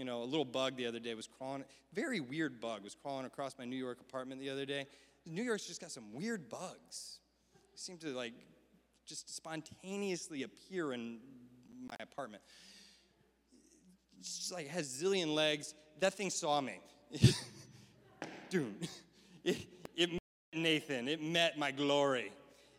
You 0.00 0.06
know, 0.06 0.22
a 0.22 0.24
little 0.24 0.46
bug 0.46 0.76
the 0.76 0.86
other 0.86 0.98
day 0.98 1.12
was 1.14 1.26
crawling, 1.26 1.62
very 1.92 2.20
weird 2.20 2.58
bug 2.58 2.82
was 2.82 2.94
crawling 2.94 3.26
across 3.26 3.58
my 3.58 3.66
New 3.66 3.76
York 3.76 4.00
apartment 4.00 4.40
the 4.40 4.48
other 4.48 4.64
day. 4.64 4.86
New 5.26 5.42
York's 5.42 5.66
just 5.66 5.78
got 5.78 5.90
some 5.90 6.14
weird 6.14 6.48
bugs. 6.48 7.18
They 7.70 7.76
seem 7.76 7.98
to 7.98 8.06
like 8.06 8.32
just 9.04 9.28
spontaneously 9.28 10.44
appear 10.44 10.94
in 10.94 11.18
my 11.86 11.96
apartment. 12.00 12.42
It's 14.18 14.38
just 14.38 14.54
like 14.54 14.68
has 14.68 14.88
zillion 14.88 15.34
legs. 15.34 15.74
That 15.98 16.14
thing 16.14 16.30
saw 16.30 16.62
me. 16.62 16.80
Dude, 18.48 18.88
it, 19.44 19.58
it 19.94 20.12
met 20.12 20.20
Nathan. 20.54 21.08
It 21.08 21.22
met 21.22 21.58
my 21.58 21.72
glory. 21.72 22.32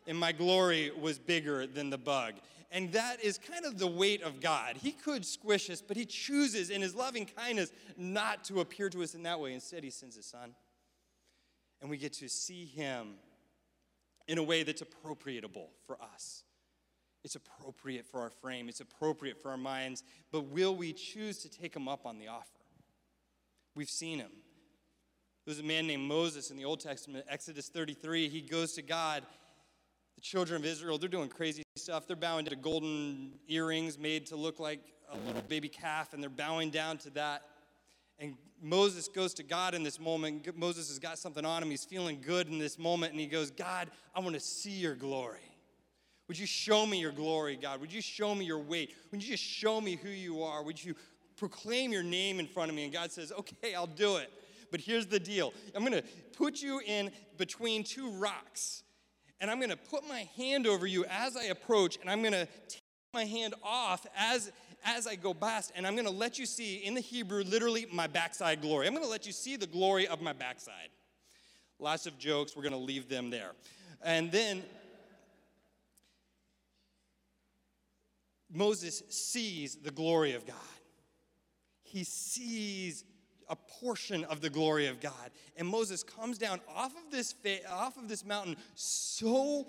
And 0.08 0.18
my 0.18 0.32
glory 0.32 0.90
was 1.00 1.20
bigger 1.20 1.68
than 1.68 1.88
the 1.88 1.98
bug. 1.98 2.34
And 2.72 2.90
that 2.92 3.22
is 3.22 3.36
kind 3.36 3.66
of 3.66 3.78
the 3.78 3.86
weight 3.86 4.22
of 4.22 4.40
God. 4.40 4.78
He 4.78 4.92
could 4.92 5.26
squish 5.26 5.68
us, 5.68 5.82
but 5.82 5.96
He 5.96 6.06
chooses 6.06 6.70
in 6.70 6.80
His 6.80 6.94
loving 6.94 7.26
kindness 7.26 7.70
not 7.98 8.44
to 8.44 8.60
appear 8.60 8.88
to 8.88 9.02
us 9.02 9.14
in 9.14 9.22
that 9.24 9.38
way. 9.38 9.52
Instead, 9.52 9.84
He 9.84 9.90
sends 9.90 10.16
His 10.16 10.24
Son. 10.24 10.54
And 11.82 11.90
we 11.90 11.98
get 11.98 12.14
to 12.14 12.28
see 12.28 12.64
Him 12.64 13.16
in 14.26 14.38
a 14.38 14.42
way 14.42 14.62
that's 14.62 14.82
appropriatable 14.82 15.66
for 15.86 15.98
us. 16.14 16.44
It's 17.24 17.36
appropriate 17.36 18.06
for 18.06 18.20
our 18.20 18.30
frame, 18.30 18.68
it's 18.68 18.80
appropriate 18.80 19.40
for 19.40 19.50
our 19.50 19.56
minds, 19.56 20.02
but 20.32 20.46
will 20.46 20.74
we 20.74 20.92
choose 20.92 21.38
to 21.42 21.50
take 21.50 21.76
Him 21.76 21.88
up 21.88 22.06
on 22.06 22.18
the 22.18 22.28
offer? 22.28 22.48
We've 23.76 23.90
seen 23.90 24.18
Him. 24.18 24.32
There's 25.44 25.58
a 25.58 25.64
man 25.64 25.86
named 25.86 26.04
Moses 26.04 26.50
in 26.50 26.56
the 26.56 26.64
Old 26.64 26.80
Testament, 26.80 27.26
Exodus 27.28 27.68
33. 27.68 28.28
He 28.28 28.40
goes 28.40 28.72
to 28.74 28.82
God 28.82 29.24
children 30.22 30.62
of 30.62 30.64
Israel, 30.64 30.96
they're 30.98 31.08
doing 31.08 31.28
crazy 31.28 31.62
stuff. 31.76 32.06
They're 32.06 32.16
bowing 32.16 32.46
to 32.46 32.56
golden 32.56 33.32
earrings 33.48 33.98
made 33.98 34.26
to 34.26 34.36
look 34.36 34.60
like 34.60 34.80
a 35.10 35.16
little 35.26 35.42
baby 35.42 35.68
calf, 35.68 36.14
and 36.14 36.22
they're 36.22 36.30
bowing 36.30 36.70
down 36.70 36.96
to 36.98 37.10
that. 37.10 37.42
And 38.18 38.36
Moses 38.62 39.08
goes 39.08 39.34
to 39.34 39.42
God 39.42 39.74
in 39.74 39.82
this 39.82 39.98
moment. 39.98 40.56
Moses 40.56 40.88
has 40.88 40.98
got 41.00 41.18
something 41.18 41.44
on 41.44 41.62
him. 41.62 41.70
He's 41.70 41.84
feeling 41.84 42.20
good 42.24 42.48
in 42.48 42.58
this 42.58 42.78
moment, 42.78 43.12
and 43.12 43.20
he 43.20 43.26
goes, 43.26 43.50
God, 43.50 43.90
I 44.14 44.20
want 44.20 44.34
to 44.34 44.40
see 44.40 44.70
your 44.70 44.94
glory. 44.94 45.40
Would 46.28 46.38
you 46.38 46.46
show 46.46 46.86
me 46.86 47.00
your 47.00 47.12
glory, 47.12 47.58
God? 47.60 47.80
Would 47.80 47.92
you 47.92 48.00
show 48.00 48.34
me 48.34 48.44
your 48.44 48.60
weight? 48.60 48.94
Would 49.10 49.22
you 49.22 49.32
just 49.32 49.42
show 49.42 49.80
me 49.80 49.96
who 49.96 50.08
you 50.08 50.42
are? 50.42 50.62
Would 50.62 50.82
you 50.82 50.94
proclaim 51.36 51.92
your 51.92 52.04
name 52.04 52.38
in 52.38 52.46
front 52.46 52.70
of 52.70 52.76
me? 52.76 52.84
And 52.84 52.92
God 52.92 53.10
says, 53.10 53.32
Okay, 53.32 53.74
I'll 53.74 53.88
do 53.88 54.16
it. 54.16 54.30
But 54.70 54.80
here's 54.80 55.06
the 55.06 55.20
deal 55.20 55.52
I'm 55.74 55.84
going 55.84 56.00
to 56.00 56.04
put 56.36 56.62
you 56.62 56.80
in 56.86 57.10
between 57.36 57.82
two 57.82 58.10
rocks 58.12 58.84
and 59.42 59.50
I'm 59.50 59.58
going 59.58 59.70
to 59.70 59.76
put 59.76 60.08
my 60.08 60.26
hand 60.36 60.66
over 60.66 60.86
you 60.86 61.04
as 61.10 61.36
I 61.36 61.44
approach, 61.44 61.98
and 62.00 62.08
I'm 62.08 62.20
going 62.20 62.32
to 62.32 62.46
take 62.68 62.80
my 63.12 63.24
hand 63.24 63.54
off 63.62 64.06
as 64.16 64.50
as 64.84 65.06
I 65.06 65.14
go 65.14 65.32
past, 65.32 65.72
and 65.76 65.86
I'm 65.86 65.94
going 65.94 66.06
to 66.06 66.12
let 66.12 66.40
you 66.40 66.46
see 66.46 66.78
in 66.78 66.94
the 66.94 67.00
Hebrew, 67.00 67.44
literally, 67.44 67.86
my 67.92 68.08
backside 68.08 68.60
glory. 68.60 68.88
I'm 68.88 68.94
going 68.94 69.04
to 69.04 69.10
let 69.10 69.26
you 69.26 69.32
see 69.32 69.56
the 69.56 69.66
glory 69.66 70.08
of 70.08 70.20
my 70.20 70.32
backside. 70.32 70.88
Lots 71.78 72.06
of 72.06 72.18
jokes, 72.18 72.56
we're 72.56 72.62
going 72.62 72.72
to 72.72 72.78
leave 72.78 73.08
them 73.08 73.30
there. 73.30 73.52
And 74.02 74.32
then 74.32 74.64
Moses 78.52 79.04
sees 79.08 79.76
the 79.76 79.92
glory 79.92 80.32
of 80.32 80.46
God. 80.46 80.56
He 81.84 82.02
sees 82.02 83.04
a 83.48 83.56
portion 83.56 84.24
of 84.24 84.40
the 84.40 84.50
glory 84.50 84.86
of 84.86 85.00
God. 85.00 85.30
And 85.56 85.66
Moses 85.68 86.02
comes 86.02 86.38
down 86.38 86.60
off 86.68 86.92
of 86.96 87.10
this 87.10 87.34
off 87.70 87.96
of 87.96 88.08
this 88.08 88.24
mountain 88.24 88.56
so 88.74 89.66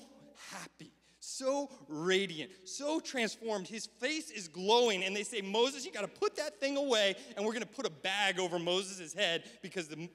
happy, 0.51 0.91
so 1.19 1.69
radiant, 1.87 2.51
so 2.65 2.99
transformed. 2.99 3.67
His 3.67 3.85
face 3.85 4.29
is 4.29 4.47
glowing 4.47 5.03
and 5.03 5.15
they 5.15 5.23
say, 5.23 5.41
"Moses, 5.41 5.85
you 5.85 5.91
got 5.91 6.01
to 6.01 6.07
put 6.07 6.35
that 6.37 6.59
thing 6.59 6.77
away 6.77 7.15
and 7.35 7.45
we're 7.45 7.53
going 7.53 7.63
to 7.63 7.67
put 7.67 7.85
a 7.85 7.91
bag 7.91 8.39
over 8.39 8.59
Moses' 8.59 9.13
head 9.13 9.43
because 9.61 9.87
the, 9.87 10.09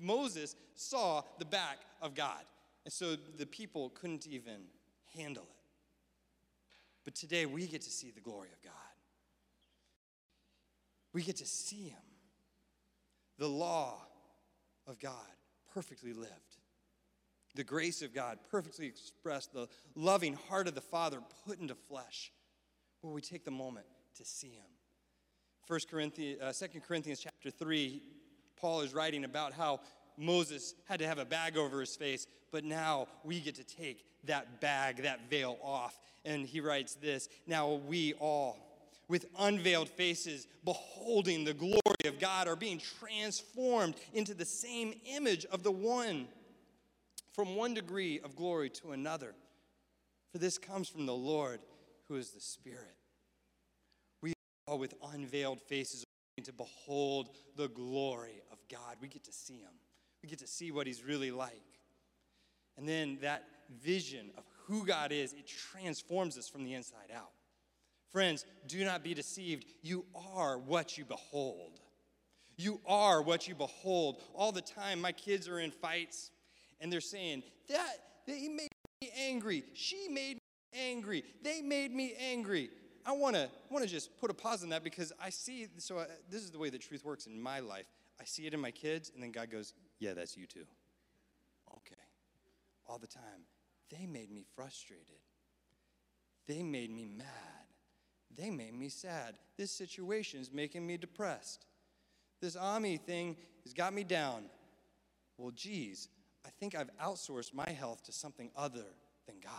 Moses 0.00 0.56
saw 0.74 1.22
the 1.38 1.44
back 1.44 1.78
of 2.00 2.14
God." 2.14 2.42
And 2.84 2.92
so 2.92 3.16
the 3.16 3.46
people 3.46 3.90
couldn't 3.90 4.26
even 4.26 4.64
handle 5.16 5.44
it. 5.44 5.54
But 7.04 7.14
today 7.14 7.46
we 7.46 7.66
get 7.66 7.82
to 7.82 7.90
see 7.90 8.10
the 8.10 8.20
glory 8.20 8.48
of 8.52 8.62
God. 8.62 8.72
We 11.12 11.22
get 11.22 11.36
to 11.36 11.46
see 11.46 11.88
Him. 11.88 12.00
The 13.38 13.48
law 13.48 14.00
of 14.86 14.98
God 14.98 15.14
perfectly 15.72 16.12
lived. 16.12 16.32
The 17.54 17.64
grace 17.64 18.02
of 18.02 18.14
God 18.14 18.38
perfectly 18.50 18.86
expressed. 18.86 19.52
The 19.52 19.68
loving 19.94 20.34
heart 20.48 20.66
of 20.66 20.74
the 20.74 20.80
Father 20.80 21.18
put 21.46 21.60
into 21.60 21.74
flesh. 21.74 22.32
Where 23.00 23.12
we 23.12 23.20
take 23.20 23.44
the 23.44 23.50
moment 23.50 23.86
to 24.16 24.24
see 24.24 24.48
Him. 24.48 24.64
1 25.66 25.80
Corinthians, 25.90 26.40
uh, 26.40 26.52
2 26.52 26.80
Corinthians 26.80 27.20
chapter 27.20 27.50
3, 27.50 28.02
Paul 28.56 28.80
is 28.80 28.94
writing 28.94 29.24
about 29.24 29.52
how 29.52 29.80
Moses 30.16 30.74
had 30.86 31.00
to 31.00 31.06
have 31.06 31.18
a 31.18 31.24
bag 31.24 31.56
over 31.56 31.80
his 31.80 31.96
face, 31.96 32.26
but 32.52 32.64
now 32.64 33.08
we 33.24 33.40
get 33.40 33.54
to 33.56 33.64
take 33.64 34.04
that 34.24 34.60
bag, 34.60 35.02
that 35.02 35.28
veil 35.28 35.58
off. 35.62 35.98
And 36.24 36.46
he 36.46 36.60
writes 36.60 36.94
this 36.94 37.28
Now 37.46 37.80
we 37.86 38.14
all, 38.14 38.73
with 39.08 39.26
unveiled 39.38 39.88
faces, 39.88 40.46
beholding 40.64 41.44
the 41.44 41.54
glory 41.54 42.06
of 42.06 42.18
God, 42.18 42.48
are 42.48 42.56
being 42.56 42.80
transformed 42.98 43.94
into 44.12 44.34
the 44.34 44.44
same 44.44 44.94
image 45.06 45.44
of 45.46 45.62
the 45.62 45.72
one, 45.72 46.26
from 47.32 47.56
one 47.56 47.74
degree 47.74 48.20
of 48.24 48.36
glory 48.36 48.70
to 48.70 48.92
another. 48.92 49.34
For 50.32 50.38
this 50.38 50.58
comes 50.58 50.88
from 50.88 51.06
the 51.06 51.14
Lord, 51.14 51.60
who 52.08 52.16
is 52.16 52.30
the 52.30 52.40
Spirit. 52.40 52.96
We 54.22 54.32
are 54.66 54.76
with 54.76 54.94
unveiled 55.12 55.60
faces, 55.60 56.04
to 56.42 56.52
behold 56.52 57.30
the 57.56 57.68
glory 57.68 58.42
of 58.50 58.58
God. 58.68 58.96
We 59.00 59.08
get 59.08 59.24
to 59.24 59.32
see 59.32 59.58
Him. 59.58 59.70
We 60.22 60.28
get 60.28 60.40
to 60.40 60.46
see 60.46 60.72
what 60.72 60.86
He's 60.86 61.04
really 61.04 61.30
like. 61.30 61.62
And 62.76 62.88
then 62.88 63.18
that 63.22 63.44
vision 63.82 64.30
of 64.36 64.44
who 64.66 64.84
God 64.84 65.12
is, 65.12 65.32
it 65.32 65.46
transforms 65.46 66.36
us 66.36 66.48
from 66.48 66.64
the 66.64 66.74
inside 66.74 67.10
out. 67.14 67.30
Friends, 68.14 68.46
do 68.68 68.84
not 68.84 69.02
be 69.02 69.12
deceived. 69.12 69.66
You 69.82 70.04
are 70.36 70.56
what 70.56 70.96
you 70.96 71.04
behold. 71.04 71.80
You 72.56 72.80
are 72.86 73.20
what 73.20 73.48
you 73.48 73.56
behold. 73.56 74.22
All 74.36 74.52
the 74.52 74.62
time, 74.62 75.00
my 75.00 75.10
kids 75.10 75.48
are 75.48 75.58
in 75.58 75.72
fights 75.72 76.30
and 76.80 76.92
they're 76.92 77.00
saying, 77.00 77.42
That, 77.68 77.96
they 78.24 78.46
made 78.46 78.68
me 79.02 79.10
angry. 79.18 79.64
She 79.72 80.06
made 80.08 80.34
me 80.34 80.80
angry. 80.80 81.24
They 81.42 81.60
made 81.60 81.92
me 81.92 82.14
angry. 82.30 82.70
I 83.04 83.10
want 83.10 83.34
to 83.34 83.50
want 83.68 83.84
to 83.84 83.90
just 83.90 84.16
put 84.20 84.30
a 84.30 84.34
pause 84.34 84.62
on 84.62 84.68
that 84.68 84.84
because 84.84 85.12
I 85.20 85.30
see 85.30 85.66
so 85.78 85.98
I, 85.98 86.06
this 86.30 86.42
is 86.44 86.52
the 86.52 86.58
way 86.60 86.70
that 86.70 86.82
truth 86.82 87.04
works 87.04 87.26
in 87.26 87.42
my 87.42 87.58
life. 87.58 87.86
I 88.20 88.24
see 88.26 88.46
it 88.46 88.54
in 88.54 88.60
my 88.60 88.70
kids 88.70 89.10
and 89.12 89.20
then 89.20 89.32
God 89.32 89.50
goes, 89.50 89.74
"Yeah, 89.98 90.14
that's 90.14 90.36
you 90.36 90.46
too." 90.46 90.66
Okay. 91.78 92.00
All 92.86 92.98
the 92.98 93.08
time. 93.08 93.48
They 93.90 94.06
made 94.06 94.30
me 94.30 94.44
frustrated. 94.54 95.18
They 96.46 96.62
made 96.62 96.92
me 96.92 97.06
mad. 97.06 97.63
They 98.36 98.50
made 98.50 98.74
me 98.74 98.88
sad. 98.88 99.38
This 99.56 99.70
situation 99.70 100.40
is 100.40 100.52
making 100.52 100.86
me 100.86 100.96
depressed. 100.96 101.66
This 102.40 102.56
Ami 102.56 102.96
thing 102.96 103.36
has 103.64 103.72
got 103.72 103.94
me 103.94 104.04
down. 104.04 104.44
Well, 105.38 105.52
geez, 105.52 106.08
I 106.46 106.50
think 106.60 106.74
I've 106.74 106.90
outsourced 107.02 107.54
my 107.54 107.70
health 107.70 108.04
to 108.04 108.12
something 108.12 108.50
other 108.56 108.84
than 109.26 109.36
God. 109.42 109.52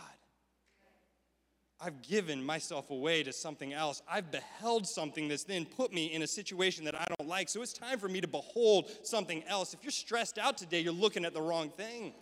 I've 1.78 2.00
given 2.00 2.42
myself 2.42 2.90
away 2.90 3.22
to 3.24 3.32
something 3.32 3.74
else. 3.74 4.00
I've 4.10 4.30
beheld 4.30 4.86
something 4.86 5.28
that's 5.28 5.44
then 5.44 5.66
put 5.66 5.92
me 5.92 6.06
in 6.06 6.22
a 6.22 6.26
situation 6.26 6.84
that 6.86 6.94
I 6.94 7.04
don't 7.18 7.28
like. 7.28 7.50
So 7.50 7.60
it's 7.60 7.74
time 7.74 7.98
for 7.98 8.08
me 8.08 8.22
to 8.22 8.28
behold 8.28 8.90
something 9.02 9.44
else. 9.44 9.74
If 9.74 9.82
you're 9.82 9.90
stressed 9.90 10.38
out 10.38 10.56
today, 10.56 10.80
you're 10.80 10.92
looking 10.94 11.26
at 11.26 11.34
the 11.34 11.42
wrong 11.42 11.68
thing. 11.68 12.14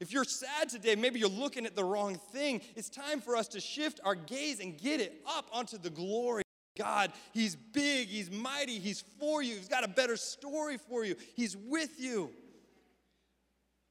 If 0.00 0.14
you're 0.14 0.24
sad 0.24 0.70
today, 0.70 0.96
maybe 0.96 1.20
you're 1.20 1.28
looking 1.28 1.66
at 1.66 1.76
the 1.76 1.84
wrong 1.84 2.16
thing. 2.32 2.62
It's 2.74 2.88
time 2.88 3.20
for 3.20 3.36
us 3.36 3.48
to 3.48 3.60
shift 3.60 4.00
our 4.02 4.14
gaze 4.14 4.58
and 4.58 4.78
get 4.78 4.98
it 4.98 5.20
up 5.26 5.50
onto 5.52 5.76
the 5.76 5.90
glory 5.90 6.40
of 6.40 6.82
God. 6.82 7.12
He's 7.34 7.54
big, 7.54 8.08
He's 8.08 8.30
mighty, 8.30 8.78
He's 8.78 9.04
for 9.20 9.42
you, 9.42 9.56
He's 9.56 9.68
got 9.68 9.84
a 9.84 9.88
better 9.88 10.16
story 10.16 10.78
for 10.78 11.04
you, 11.04 11.16
He's 11.36 11.54
with 11.54 12.00
you. 12.00 12.30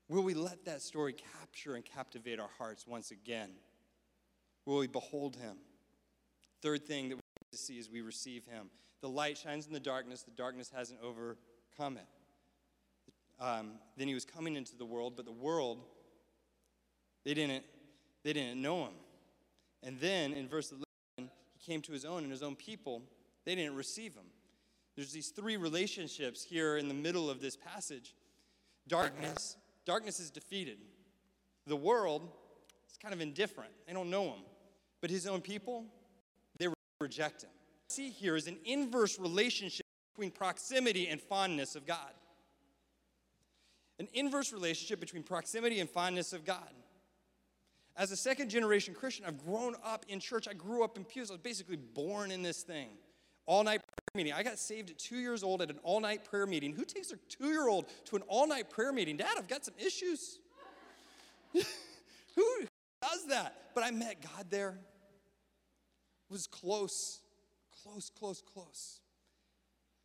Will 0.07 0.23
we 0.23 0.33
let 0.33 0.65
that 0.65 0.81
story 0.81 1.13
capture 1.13 1.75
and 1.75 1.85
captivate 1.85 2.39
our 2.39 2.49
hearts 2.57 2.87
once 2.87 3.11
again? 3.11 3.51
Will 4.65 4.79
we 4.79 4.87
behold 4.87 5.35
Him? 5.35 5.57
Third 6.63 6.87
thing 6.87 7.09
that 7.09 7.17
we 7.17 7.21
get 7.21 7.51
to 7.51 7.57
see 7.57 7.77
is 7.77 7.87
we 7.87 8.01
receive 8.01 8.45
Him. 8.45 8.71
The 9.01 9.09
light 9.09 9.37
shines 9.37 9.67
in 9.67 9.73
the 9.73 9.79
darkness, 9.79 10.23
the 10.23 10.31
darkness 10.31 10.71
hasn't 10.75 10.99
overcome 11.03 11.97
it. 11.97 12.07
Um, 13.39 13.73
then 13.95 14.07
He 14.07 14.15
was 14.15 14.25
coming 14.25 14.55
into 14.55 14.75
the 14.75 14.85
world, 14.85 15.13
but 15.15 15.25
the 15.25 15.31
world 15.31 15.83
they 17.25 17.33
didn't, 17.33 17.63
they 18.23 18.33
didn't 18.33 18.61
know 18.61 18.85
him. 18.85 18.93
And 19.83 19.99
then 19.99 20.33
in 20.33 20.47
verse 20.47 20.71
11, 20.71 21.31
he 21.57 21.71
came 21.71 21.81
to 21.81 21.91
his 21.91 22.05
own, 22.05 22.23
and 22.23 22.31
his 22.31 22.43
own 22.43 22.55
people, 22.55 23.01
they 23.45 23.55
didn't 23.55 23.75
receive 23.75 24.13
him. 24.13 24.25
There's 24.95 25.11
these 25.11 25.29
three 25.29 25.57
relationships 25.57 26.43
here 26.43 26.77
in 26.77 26.87
the 26.87 26.93
middle 26.93 27.29
of 27.29 27.41
this 27.41 27.55
passage. 27.55 28.15
Darkness, 28.87 29.55
darkness 29.85 30.19
is 30.19 30.29
defeated. 30.29 30.77
The 31.67 31.75
world 31.75 32.27
is 32.89 32.97
kind 32.97 33.13
of 33.13 33.21
indifferent. 33.21 33.71
They 33.87 33.93
don't 33.93 34.09
know 34.09 34.25
him. 34.25 34.39
But 35.01 35.09
his 35.09 35.25
own 35.27 35.41
people, 35.41 35.85
they 36.57 36.67
reject 36.99 37.43
him. 37.43 37.49
See 37.89 38.09
here 38.09 38.35
is 38.35 38.47
an 38.47 38.57
inverse 38.65 39.17
relationship 39.19 39.85
between 40.13 40.31
proximity 40.31 41.07
and 41.07 41.21
fondness 41.21 41.75
of 41.75 41.85
God. 41.85 42.11
An 43.99 44.07
inverse 44.13 44.51
relationship 44.51 44.99
between 44.99 45.23
proximity 45.23 45.79
and 45.79 45.89
fondness 45.89 46.33
of 46.33 46.45
God. 46.45 46.69
As 47.99 48.11
a 48.11 48.15
second 48.15 48.49
generation 48.49 48.93
Christian, 48.93 49.25
I've 49.25 49.37
grown 49.45 49.75
up 49.83 50.05
in 50.07 50.21
church. 50.21 50.47
I 50.47 50.53
grew 50.53 50.85
up 50.85 50.95
in 50.95 51.03
pews. 51.03 51.29
I 51.29 51.33
was 51.33 51.41
basically 51.41 51.75
born 51.75 52.31
in 52.31 52.41
this 52.41 52.63
thing. 52.63 52.87
All 53.45 53.61
night 53.61 53.81
prayer 53.81 54.23
meeting. 54.23 54.31
I 54.31 54.41
got 54.41 54.57
saved 54.57 54.91
at 54.91 54.97
two 54.97 55.17
years 55.17 55.43
old 55.43 55.61
at 55.61 55.69
an 55.69 55.79
all 55.83 55.99
night 55.99 56.23
prayer 56.23 56.45
meeting. 56.45 56.73
Who 56.73 56.85
takes 56.85 57.09
their 57.09 57.19
two 57.27 57.47
year 57.47 57.67
old 57.67 57.87
to 58.05 58.15
an 58.15 58.21
all 58.29 58.47
night 58.47 58.69
prayer 58.69 58.93
meeting? 58.93 59.17
Dad, 59.17 59.35
I've 59.37 59.49
got 59.49 59.65
some 59.65 59.73
issues. 59.77 60.39
Who 61.53 62.65
does 63.01 63.25
that? 63.27 63.73
But 63.75 63.83
I 63.83 63.91
met 63.91 64.21
God 64.21 64.45
there. 64.49 64.79
It 66.29 66.31
was 66.31 66.47
close, 66.47 67.19
close, 67.83 68.09
close, 68.09 68.41
close. 68.41 69.01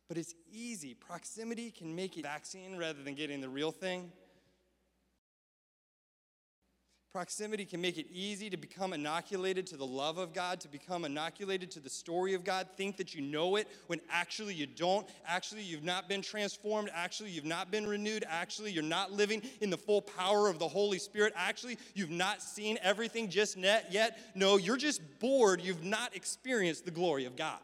But 0.09 0.17
it's 0.17 0.35
easy. 0.51 0.95
Proximity 0.95 1.71
can 1.71 1.95
make 1.95 2.17
it 2.17 2.23
vaccine 2.23 2.75
rather 2.75 3.01
than 3.01 3.15
getting 3.15 3.39
the 3.39 3.49
real 3.49 3.71
thing. 3.71 4.11
Proximity 7.15 7.63
can 7.63 7.79
make 7.79 7.97
it 7.97 8.07
easy 8.11 8.49
to 8.49 8.57
become 8.57 8.91
inoculated 8.91 9.65
to 9.67 9.77
the 9.77 9.85
love 9.85 10.17
of 10.17 10.33
God, 10.33 10.59
to 10.59 10.67
become 10.67 11.05
inoculated 11.05 11.71
to 11.71 11.79
the 11.79 11.89
story 11.89 12.33
of 12.33 12.43
God, 12.43 12.67
think 12.75 12.97
that 12.97 13.15
you 13.15 13.21
know 13.21 13.55
it 13.55 13.69
when 13.87 14.01
actually 14.09 14.53
you 14.53 14.65
don't. 14.65 15.07
Actually, 15.25 15.61
you've 15.61 15.85
not 15.85 16.09
been 16.09 16.21
transformed. 16.21 16.89
Actually, 16.93 17.29
you've 17.29 17.45
not 17.45 17.71
been 17.71 17.87
renewed. 17.87 18.25
Actually, 18.27 18.73
you're 18.73 18.83
not 18.83 19.13
living 19.13 19.41
in 19.61 19.69
the 19.69 19.77
full 19.77 20.01
power 20.01 20.49
of 20.49 20.59
the 20.59 20.67
Holy 20.67 20.99
Spirit. 20.99 21.31
Actually, 21.37 21.77
you've 21.93 22.09
not 22.09 22.41
seen 22.41 22.77
everything 22.81 23.29
just 23.29 23.55
yet. 23.55 24.19
No, 24.35 24.57
you're 24.57 24.75
just 24.75 24.99
bored. 25.21 25.61
You've 25.61 25.85
not 25.85 26.17
experienced 26.17 26.83
the 26.83 26.91
glory 26.91 27.23
of 27.23 27.37
God. 27.37 27.59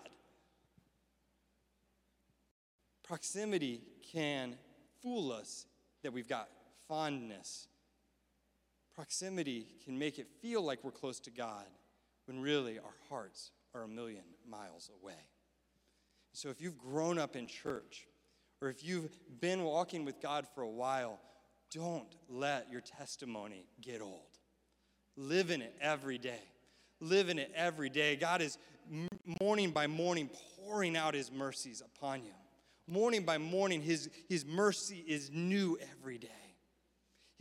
Proximity 3.03 3.81
can 4.13 4.55
fool 5.01 5.29
us 5.33 5.65
that 6.03 6.13
we've 6.13 6.29
got 6.29 6.47
fondness 6.87 7.67
Proximity 8.95 9.67
can 9.83 9.97
make 9.97 10.19
it 10.19 10.27
feel 10.41 10.61
like 10.61 10.83
we're 10.83 10.91
close 10.91 11.19
to 11.21 11.31
God 11.31 11.65
when 12.25 12.41
really 12.41 12.77
our 12.77 12.95
hearts 13.09 13.51
are 13.73 13.83
a 13.83 13.87
million 13.87 14.23
miles 14.49 14.89
away. 15.01 15.13
So 16.33 16.49
if 16.49 16.61
you've 16.61 16.77
grown 16.77 17.17
up 17.17 17.35
in 17.35 17.47
church 17.47 18.07
or 18.61 18.69
if 18.69 18.83
you've 18.83 19.11
been 19.39 19.63
walking 19.63 20.05
with 20.05 20.21
God 20.21 20.45
for 20.53 20.61
a 20.61 20.69
while, 20.69 21.19
don't 21.71 22.15
let 22.29 22.69
your 22.71 22.81
testimony 22.81 23.65
get 23.81 24.01
old. 24.01 24.37
Live 25.15 25.51
in 25.51 25.61
it 25.61 25.75
every 25.81 26.17
day. 26.17 26.41
Live 26.99 27.29
in 27.29 27.39
it 27.39 27.51
every 27.55 27.89
day. 27.89 28.15
God 28.15 28.41
is 28.41 28.57
morning 29.41 29.71
by 29.71 29.87
morning 29.87 30.29
pouring 30.57 30.95
out 30.95 31.13
his 31.13 31.31
mercies 31.31 31.81
upon 31.81 32.23
you. 32.23 32.33
Morning 32.87 33.23
by 33.23 33.37
morning, 33.37 33.81
his, 33.81 34.09
his 34.27 34.45
mercy 34.45 35.03
is 35.07 35.31
new 35.31 35.77
every 35.97 36.17
day. 36.17 36.27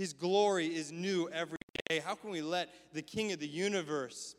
His 0.01 0.15
glory 0.15 0.69
is 0.69 0.91
new 0.91 1.29
every 1.29 1.59
day. 1.91 1.99
How 1.99 2.15
can 2.15 2.31
we 2.31 2.41
let 2.41 2.71
the 2.95 3.03
King 3.03 3.33
of 3.33 3.39
the 3.39 3.47
universe 3.47 4.35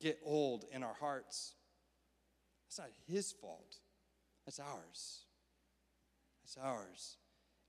get 0.00 0.20
old 0.24 0.66
in 0.70 0.84
our 0.84 0.94
hearts? 1.00 1.54
That's 2.68 2.78
not 2.78 2.90
his 3.12 3.32
fault. 3.32 3.78
That's 4.46 4.60
ours. 4.60 5.22
That's 6.44 6.64
ours. 6.64 7.16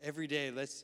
Every 0.03 0.27
day, 0.27 0.51
let's 0.51 0.83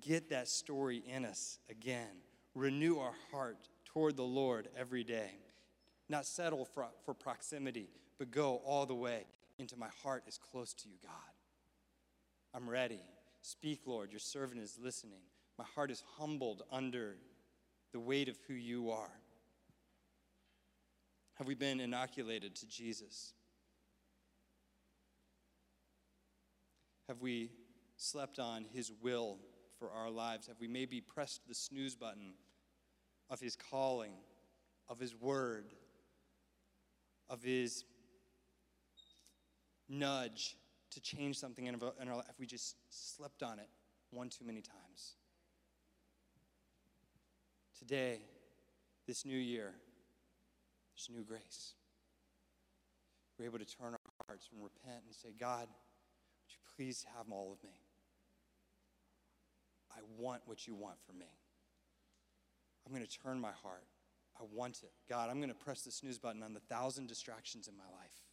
get 0.00 0.30
that 0.30 0.48
story 0.48 1.02
in 1.06 1.26
us 1.26 1.58
again. 1.68 2.22
Renew 2.54 2.96
our 2.96 3.16
heart 3.30 3.68
toward 3.84 4.16
the 4.16 4.22
Lord 4.22 4.68
every 4.74 5.04
day. 5.04 5.32
Not 6.08 6.24
settle 6.24 6.64
for, 6.64 6.86
for 7.04 7.12
proximity, 7.12 7.90
but 8.18 8.30
go 8.30 8.62
all 8.64 8.86
the 8.86 8.94
way 8.94 9.26
into 9.58 9.76
my 9.76 9.90
heart 10.02 10.22
is 10.26 10.38
close 10.38 10.72
to 10.72 10.88
you, 10.88 10.96
God. 11.02 11.34
I'm 12.54 12.66
ready. 12.66 13.02
Speak, 13.48 13.80
Lord. 13.86 14.12
Your 14.12 14.18
servant 14.18 14.60
is 14.60 14.78
listening. 14.78 15.22
My 15.56 15.64
heart 15.74 15.90
is 15.90 16.04
humbled 16.18 16.64
under 16.70 17.16
the 17.94 17.98
weight 17.98 18.28
of 18.28 18.36
who 18.46 18.52
you 18.52 18.90
are. 18.90 19.08
Have 21.38 21.46
we 21.46 21.54
been 21.54 21.80
inoculated 21.80 22.54
to 22.56 22.66
Jesus? 22.66 23.32
Have 27.08 27.22
we 27.22 27.50
slept 27.96 28.38
on 28.38 28.66
his 28.74 28.92
will 29.00 29.38
for 29.78 29.92
our 29.92 30.10
lives? 30.10 30.46
Have 30.48 30.60
we 30.60 30.68
maybe 30.68 31.00
pressed 31.00 31.48
the 31.48 31.54
snooze 31.54 31.96
button 31.96 32.34
of 33.30 33.40
his 33.40 33.56
calling, 33.56 34.12
of 34.90 34.98
his 35.00 35.16
word, 35.16 35.72
of 37.30 37.42
his 37.42 37.84
nudge 39.88 40.58
to 40.90 41.00
change 41.00 41.38
something 41.38 41.66
in 41.66 41.74
our, 41.74 42.16
life? 42.16 42.26
Have 42.26 42.38
we 42.38 42.46
just 42.46 42.76
slept 42.90 43.42
on 43.42 43.58
it 43.58 43.68
one 44.10 44.28
too 44.28 44.44
many 44.44 44.60
times? 44.60 45.14
Today, 47.78 48.20
this 49.06 49.24
new 49.24 49.38
year, 49.38 49.72
there's 50.94 51.08
new 51.16 51.24
grace. 51.24 51.74
We're 53.38 53.46
able 53.46 53.58
to 53.58 53.64
turn 53.64 53.92
our 53.92 54.26
hearts 54.26 54.48
and 54.52 54.62
repent 54.62 55.04
and 55.06 55.14
say, 55.14 55.28
God, 55.38 55.68
would 55.68 56.50
you 56.50 56.58
please 56.76 57.06
have 57.16 57.26
all 57.30 57.52
of 57.52 57.62
me? 57.62 57.76
I 59.92 60.00
want 60.18 60.42
what 60.46 60.66
you 60.66 60.74
want 60.74 60.96
for 61.06 61.12
me. 61.12 61.26
I'm 62.84 62.92
going 62.92 63.06
to 63.06 63.18
turn 63.18 63.40
my 63.40 63.52
heart. 63.62 63.84
I 64.40 64.44
want 64.52 64.82
it. 64.82 64.92
God, 65.08 65.30
I'm 65.30 65.38
going 65.38 65.48
to 65.50 65.54
press 65.54 65.82
the 65.82 65.90
snooze 65.90 66.18
button 66.18 66.42
on 66.42 66.54
the 66.54 66.60
thousand 66.60 67.08
distractions 67.08 67.68
in 67.68 67.76
my 67.76 67.84
life, 67.84 68.27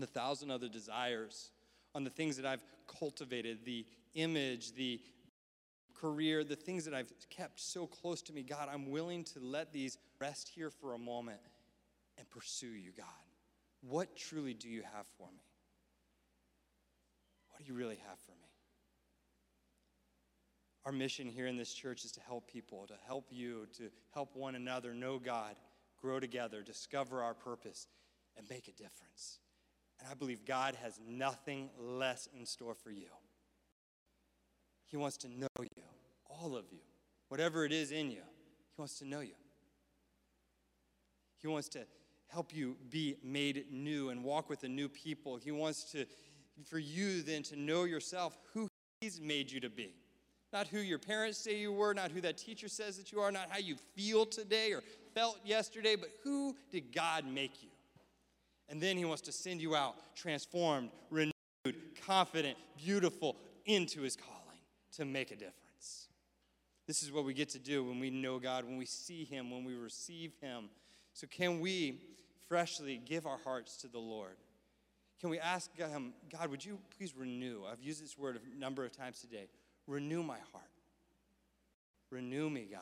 the 0.00 0.06
thousand 0.06 0.50
other 0.50 0.68
desires, 0.68 1.50
on 1.94 2.04
the 2.04 2.10
things 2.10 2.36
that 2.36 2.46
I've 2.46 2.62
cultivated, 2.86 3.64
the 3.64 3.86
image, 4.14 4.72
the 4.74 5.00
career, 5.94 6.44
the 6.44 6.56
things 6.56 6.84
that 6.84 6.94
I've 6.94 7.12
kept 7.30 7.60
so 7.60 7.86
close 7.86 8.22
to 8.22 8.32
me. 8.32 8.42
God, 8.42 8.68
I'm 8.72 8.90
willing 8.90 9.24
to 9.24 9.40
let 9.40 9.72
these 9.72 9.98
rest 10.20 10.48
here 10.48 10.70
for 10.70 10.94
a 10.94 10.98
moment 10.98 11.40
and 12.18 12.28
pursue 12.30 12.68
you, 12.68 12.92
God. 12.96 13.06
What 13.80 14.16
truly 14.16 14.54
do 14.54 14.68
you 14.68 14.82
have 14.82 15.06
for 15.16 15.28
me? 15.28 15.42
What 17.50 17.64
do 17.64 17.72
you 17.72 17.78
really 17.78 17.98
have 18.08 18.18
for 18.20 18.32
me? 18.32 18.48
Our 20.84 20.92
mission 20.92 21.28
here 21.28 21.46
in 21.46 21.56
this 21.56 21.72
church 21.72 22.04
is 22.04 22.12
to 22.12 22.20
help 22.20 22.50
people, 22.50 22.86
to 22.86 22.94
help 23.06 23.26
you, 23.30 23.66
to 23.76 23.90
help 24.14 24.36
one 24.36 24.54
another 24.54 24.94
know 24.94 25.18
God, 25.18 25.56
grow 26.00 26.20
together, 26.20 26.62
discover 26.62 27.22
our 27.22 27.34
purpose, 27.34 27.88
and 28.36 28.48
make 28.48 28.68
a 28.68 28.72
difference. 28.72 29.38
And 29.98 30.08
I 30.10 30.14
believe 30.14 30.44
God 30.44 30.76
has 30.82 31.00
nothing 31.06 31.70
less 31.78 32.28
in 32.38 32.46
store 32.46 32.74
for 32.74 32.90
you. 32.90 33.08
He 34.86 34.96
wants 34.96 35.16
to 35.18 35.28
know 35.28 35.48
you, 35.60 35.82
all 36.28 36.56
of 36.56 36.64
you, 36.70 36.78
whatever 37.28 37.64
it 37.64 37.72
is 37.72 37.92
in 37.92 38.10
you. 38.10 38.22
He 38.76 38.80
wants 38.80 38.98
to 39.00 39.04
know 39.04 39.20
you. 39.20 39.34
He 41.40 41.46
wants 41.46 41.68
to 41.70 41.80
help 42.28 42.54
you 42.54 42.76
be 42.90 43.16
made 43.22 43.66
new 43.70 44.10
and 44.10 44.22
walk 44.22 44.48
with 44.48 44.64
a 44.64 44.68
new 44.68 44.88
people. 44.88 45.36
He 45.36 45.50
wants 45.50 45.84
to 45.92 46.06
for 46.66 46.78
you 46.78 47.22
then 47.22 47.42
to 47.44 47.56
know 47.56 47.84
yourself 47.84 48.36
who 48.52 48.68
he's 49.00 49.20
made 49.20 49.50
you 49.50 49.60
to 49.60 49.70
be. 49.70 49.94
Not 50.52 50.66
who 50.66 50.78
your 50.78 50.98
parents 50.98 51.38
say 51.38 51.58
you 51.58 51.72
were, 51.72 51.92
not 51.92 52.10
who 52.10 52.20
that 52.22 52.38
teacher 52.38 52.68
says 52.68 52.96
that 52.96 53.12
you 53.12 53.20
are, 53.20 53.30
not 53.30 53.48
how 53.50 53.58
you 53.58 53.76
feel 53.94 54.24
today 54.24 54.72
or 54.72 54.82
felt 55.14 55.38
yesterday, 55.44 55.94
but 55.94 56.08
who 56.24 56.56
did 56.70 56.92
God 56.92 57.24
make 57.26 57.62
you? 57.62 57.68
And 58.68 58.80
then 58.80 58.96
he 58.96 59.04
wants 59.04 59.22
to 59.22 59.32
send 59.32 59.60
you 59.60 59.74
out 59.74 59.96
transformed, 60.14 60.90
renewed, 61.10 61.32
confident, 62.06 62.58
beautiful 62.76 63.36
into 63.64 64.02
his 64.02 64.16
calling 64.16 64.38
to 64.96 65.04
make 65.04 65.30
a 65.30 65.36
difference. 65.36 66.08
This 66.86 67.02
is 67.02 67.12
what 67.12 67.24
we 67.24 67.34
get 67.34 67.50
to 67.50 67.58
do 67.58 67.84
when 67.84 68.00
we 68.00 68.10
know 68.10 68.38
God, 68.38 68.64
when 68.64 68.78
we 68.78 68.86
see 68.86 69.24
him, 69.24 69.50
when 69.50 69.64
we 69.64 69.74
receive 69.74 70.32
him. 70.40 70.70
So, 71.12 71.26
can 71.26 71.60
we 71.60 72.00
freshly 72.48 73.00
give 73.04 73.26
our 73.26 73.38
hearts 73.44 73.76
to 73.78 73.88
the 73.88 73.98
Lord? 73.98 74.36
Can 75.20 75.30
we 75.30 75.38
ask 75.38 75.76
him, 75.76 76.14
God, 76.32 76.48
would 76.48 76.64
you 76.64 76.78
please 76.96 77.14
renew? 77.16 77.62
I've 77.70 77.82
used 77.82 78.02
this 78.02 78.16
word 78.16 78.38
a 78.38 78.58
number 78.58 78.84
of 78.84 78.92
times 78.92 79.20
today. 79.20 79.48
Renew 79.86 80.22
my 80.22 80.38
heart. 80.52 80.64
Renew 82.10 82.48
me, 82.48 82.68
God. 82.70 82.80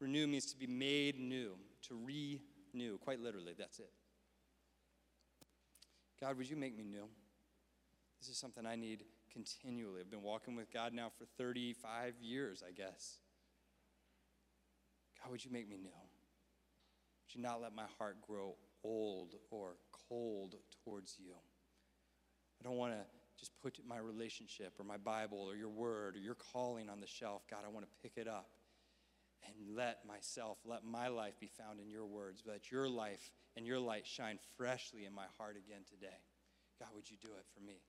Renew 0.00 0.26
means 0.26 0.46
to 0.46 0.56
be 0.56 0.66
made 0.66 1.18
new, 1.18 1.52
to 1.88 1.98
renew. 2.04 2.98
Quite 2.98 3.20
literally, 3.20 3.54
that's 3.58 3.78
it. 3.78 3.90
God, 6.20 6.36
would 6.36 6.48
you 6.48 6.56
make 6.56 6.76
me 6.76 6.84
new? 6.84 7.08
This 8.20 8.28
is 8.28 8.36
something 8.36 8.66
I 8.66 8.76
need 8.76 9.04
continually. 9.32 10.00
I've 10.00 10.10
been 10.10 10.22
walking 10.22 10.54
with 10.54 10.70
God 10.72 10.92
now 10.92 11.10
for 11.16 11.24
35 11.38 12.14
years, 12.20 12.62
I 12.66 12.72
guess. 12.72 13.20
God, 15.22 15.30
would 15.30 15.44
you 15.44 15.50
make 15.50 15.68
me 15.68 15.78
new? 15.78 15.88
Would 15.88 17.34
you 17.34 17.40
not 17.40 17.62
let 17.62 17.74
my 17.74 17.86
heart 17.98 18.18
grow 18.20 18.56
old 18.84 19.36
or 19.50 19.76
cold 20.08 20.56
towards 20.84 21.16
you? 21.18 21.32
I 22.60 22.68
don't 22.68 22.76
want 22.76 22.92
to 22.92 23.00
just 23.38 23.52
put 23.62 23.78
my 23.86 23.96
relationship 23.96 24.74
or 24.78 24.84
my 24.84 24.98
Bible 24.98 25.46
or 25.48 25.56
your 25.56 25.70
word 25.70 26.16
or 26.16 26.18
your 26.18 26.36
calling 26.52 26.90
on 26.90 27.00
the 27.00 27.06
shelf. 27.06 27.42
God, 27.50 27.60
I 27.64 27.70
want 27.70 27.86
to 27.86 27.92
pick 28.02 28.18
it 28.20 28.28
up 28.28 28.50
and 29.46 29.76
let 29.76 30.06
myself, 30.06 30.58
let 30.64 30.84
my 30.84 31.08
life 31.08 31.38
be 31.40 31.48
found 31.58 31.80
in 31.80 31.88
your 31.88 32.06
words. 32.06 32.42
Let 32.46 32.70
your 32.70 32.88
life 32.88 33.30
and 33.56 33.66
your 33.66 33.78
light 33.78 34.06
shine 34.06 34.38
freshly 34.56 35.04
in 35.04 35.14
my 35.14 35.26
heart 35.38 35.56
again 35.56 35.82
today. 35.88 36.18
God, 36.78 36.88
would 36.94 37.10
you 37.10 37.16
do 37.20 37.28
it 37.28 37.44
for 37.54 37.60
me? 37.60 37.80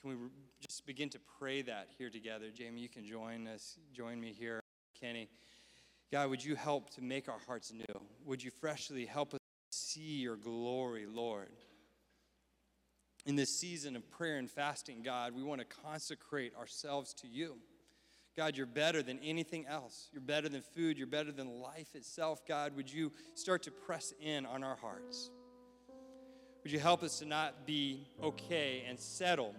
Can 0.00 0.10
we 0.10 0.16
just 0.60 0.86
begin 0.86 1.08
to 1.10 1.18
pray 1.38 1.62
that 1.62 1.88
here 1.96 2.10
together? 2.10 2.50
Jamie, 2.54 2.80
you 2.80 2.88
can 2.88 3.04
join 3.04 3.46
us, 3.46 3.78
join 3.92 4.20
me 4.20 4.32
here. 4.32 4.60
Kenny, 5.00 5.28
God, 6.12 6.30
would 6.30 6.44
you 6.44 6.54
help 6.54 6.90
to 6.94 7.02
make 7.02 7.28
our 7.28 7.40
hearts 7.46 7.72
new? 7.72 8.00
Would 8.24 8.42
you 8.42 8.50
freshly 8.50 9.06
help 9.06 9.34
us 9.34 9.40
see 9.72 10.20
your 10.20 10.36
glory, 10.36 11.06
Lord? 11.06 11.48
In 13.24 13.34
this 13.34 13.58
season 13.58 13.96
of 13.96 14.08
prayer 14.10 14.36
and 14.36 14.50
fasting, 14.50 15.02
God, 15.02 15.34
we 15.34 15.42
want 15.42 15.60
to 15.60 15.66
consecrate 15.82 16.54
ourselves 16.54 17.12
to 17.14 17.26
you. 17.26 17.56
God, 18.36 18.54
you're 18.56 18.66
better 18.66 19.02
than 19.02 19.18
anything 19.24 19.66
else. 19.66 20.10
You're 20.12 20.20
better 20.20 20.48
than 20.48 20.60
food. 20.60 20.98
You're 20.98 21.06
better 21.06 21.32
than 21.32 21.60
life 21.60 21.94
itself. 21.94 22.46
God, 22.46 22.76
would 22.76 22.92
you 22.92 23.10
start 23.34 23.62
to 23.62 23.70
press 23.70 24.12
in 24.20 24.44
on 24.44 24.62
our 24.62 24.76
hearts? 24.76 25.30
Would 26.62 26.72
you 26.72 26.78
help 26.78 27.02
us 27.02 27.20
to 27.20 27.24
not 27.24 27.66
be 27.66 28.06
okay 28.22 28.84
and 28.86 28.98
settle 29.00 29.54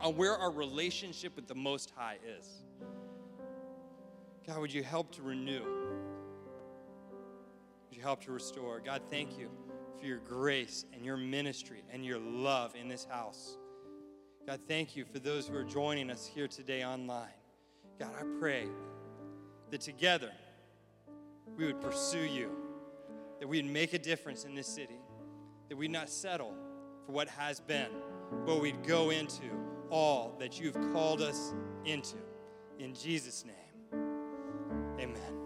on 0.00 0.16
where 0.16 0.36
our 0.36 0.50
relationship 0.50 1.34
with 1.34 1.46
the 1.46 1.54
Most 1.54 1.92
High 1.96 2.18
is? 2.38 2.46
God, 4.46 4.58
would 4.58 4.74
you 4.74 4.82
help 4.82 5.12
to 5.12 5.22
renew? 5.22 5.62
Would 7.88 7.96
you 7.96 8.02
help 8.02 8.22
to 8.24 8.32
restore? 8.32 8.80
God, 8.80 9.00
thank 9.10 9.38
you 9.38 9.48
for 9.98 10.06
your 10.06 10.18
grace 10.18 10.84
and 10.92 11.04
your 11.04 11.16
ministry 11.16 11.84
and 11.90 12.04
your 12.04 12.18
love 12.18 12.74
in 12.74 12.88
this 12.88 13.04
house. 13.04 13.56
God, 14.46 14.60
thank 14.66 14.96
you 14.96 15.04
for 15.04 15.20
those 15.20 15.46
who 15.46 15.54
are 15.56 15.64
joining 15.64 16.10
us 16.10 16.26
here 16.26 16.48
today 16.48 16.84
online. 16.84 17.41
God, 18.02 18.10
I 18.18 18.24
pray 18.40 18.66
that 19.70 19.80
together 19.80 20.32
we 21.56 21.66
would 21.66 21.80
pursue 21.80 22.24
you, 22.24 22.50
that 23.38 23.46
we'd 23.46 23.64
make 23.64 23.92
a 23.92 23.98
difference 23.98 24.44
in 24.44 24.56
this 24.56 24.66
city, 24.66 24.98
that 25.68 25.76
we'd 25.76 25.92
not 25.92 26.08
settle 26.08 26.52
for 27.06 27.12
what 27.12 27.28
has 27.28 27.60
been, 27.60 27.90
but 28.44 28.60
we'd 28.60 28.82
go 28.84 29.10
into 29.10 29.44
all 29.88 30.34
that 30.40 30.60
you've 30.60 30.74
called 30.92 31.22
us 31.22 31.54
into. 31.84 32.16
In 32.80 32.92
Jesus' 32.92 33.44
name, 33.44 34.02
amen. 34.98 35.41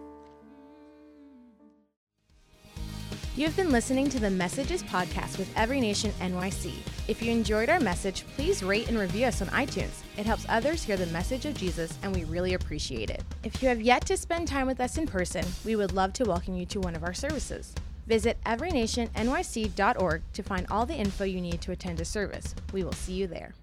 You 3.37 3.45
have 3.45 3.55
been 3.55 3.71
listening 3.71 4.09
to 4.09 4.19
the 4.19 4.31
Messages 4.31 4.81
podcast 4.81 5.37
with 5.37 5.55
Every 5.55 5.79
Nation 5.79 6.11
NYC. 6.19 6.73
If 7.07 7.21
you 7.21 7.31
enjoyed 7.31 7.69
our 7.69 7.79
message, 7.79 8.25
please 8.35 8.63
rate 8.63 8.89
and 8.89 8.97
review 8.97 9.27
us 9.27 9.43
on 9.43 9.47
iTunes. 9.49 10.01
It 10.17 10.25
helps 10.25 10.47
others 10.49 10.81
hear 10.81 10.97
the 10.97 11.05
message 11.07 11.45
of 11.45 11.53
Jesus, 11.53 11.95
and 12.01 12.15
we 12.15 12.23
really 12.23 12.55
appreciate 12.55 13.11
it. 13.11 13.23
If 13.43 13.61
you 13.61 13.69
have 13.69 13.79
yet 13.79 14.07
to 14.07 14.17
spend 14.17 14.47
time 14.47 14.65
with 14.65 14.81
us 14.81 14.97
in 14.97 15.05
person, 15.05 15.45
we 15.63 15.75
would 15.75 15.91
love 15.91 16.13
to 16.13 16.25
welcome 16.25 16.55
you 16.55 16.65
to 16.65 16.79
one 16.79 16.95
of 16.95 17.03
our 17.03 17.13
services. 17.13 17.75
Visit 18.07 18.39
everynationnyc.org 18.43 20.21
to 20.33 20.41
find 20.41 20.65
all 20.71 20.87
the 20.87 20.95
info 20.95 21.23
you 21.23 21.39
need 21.39 21.61
to 21.61 21.71
attend 21.71 22.01
a 22.01 22.05
service. 22.05 22.55
We 22.73 22.83
will 22.83 22.91
see 22.91 23.13
you 23.13 23.27
there. 23.27 23.53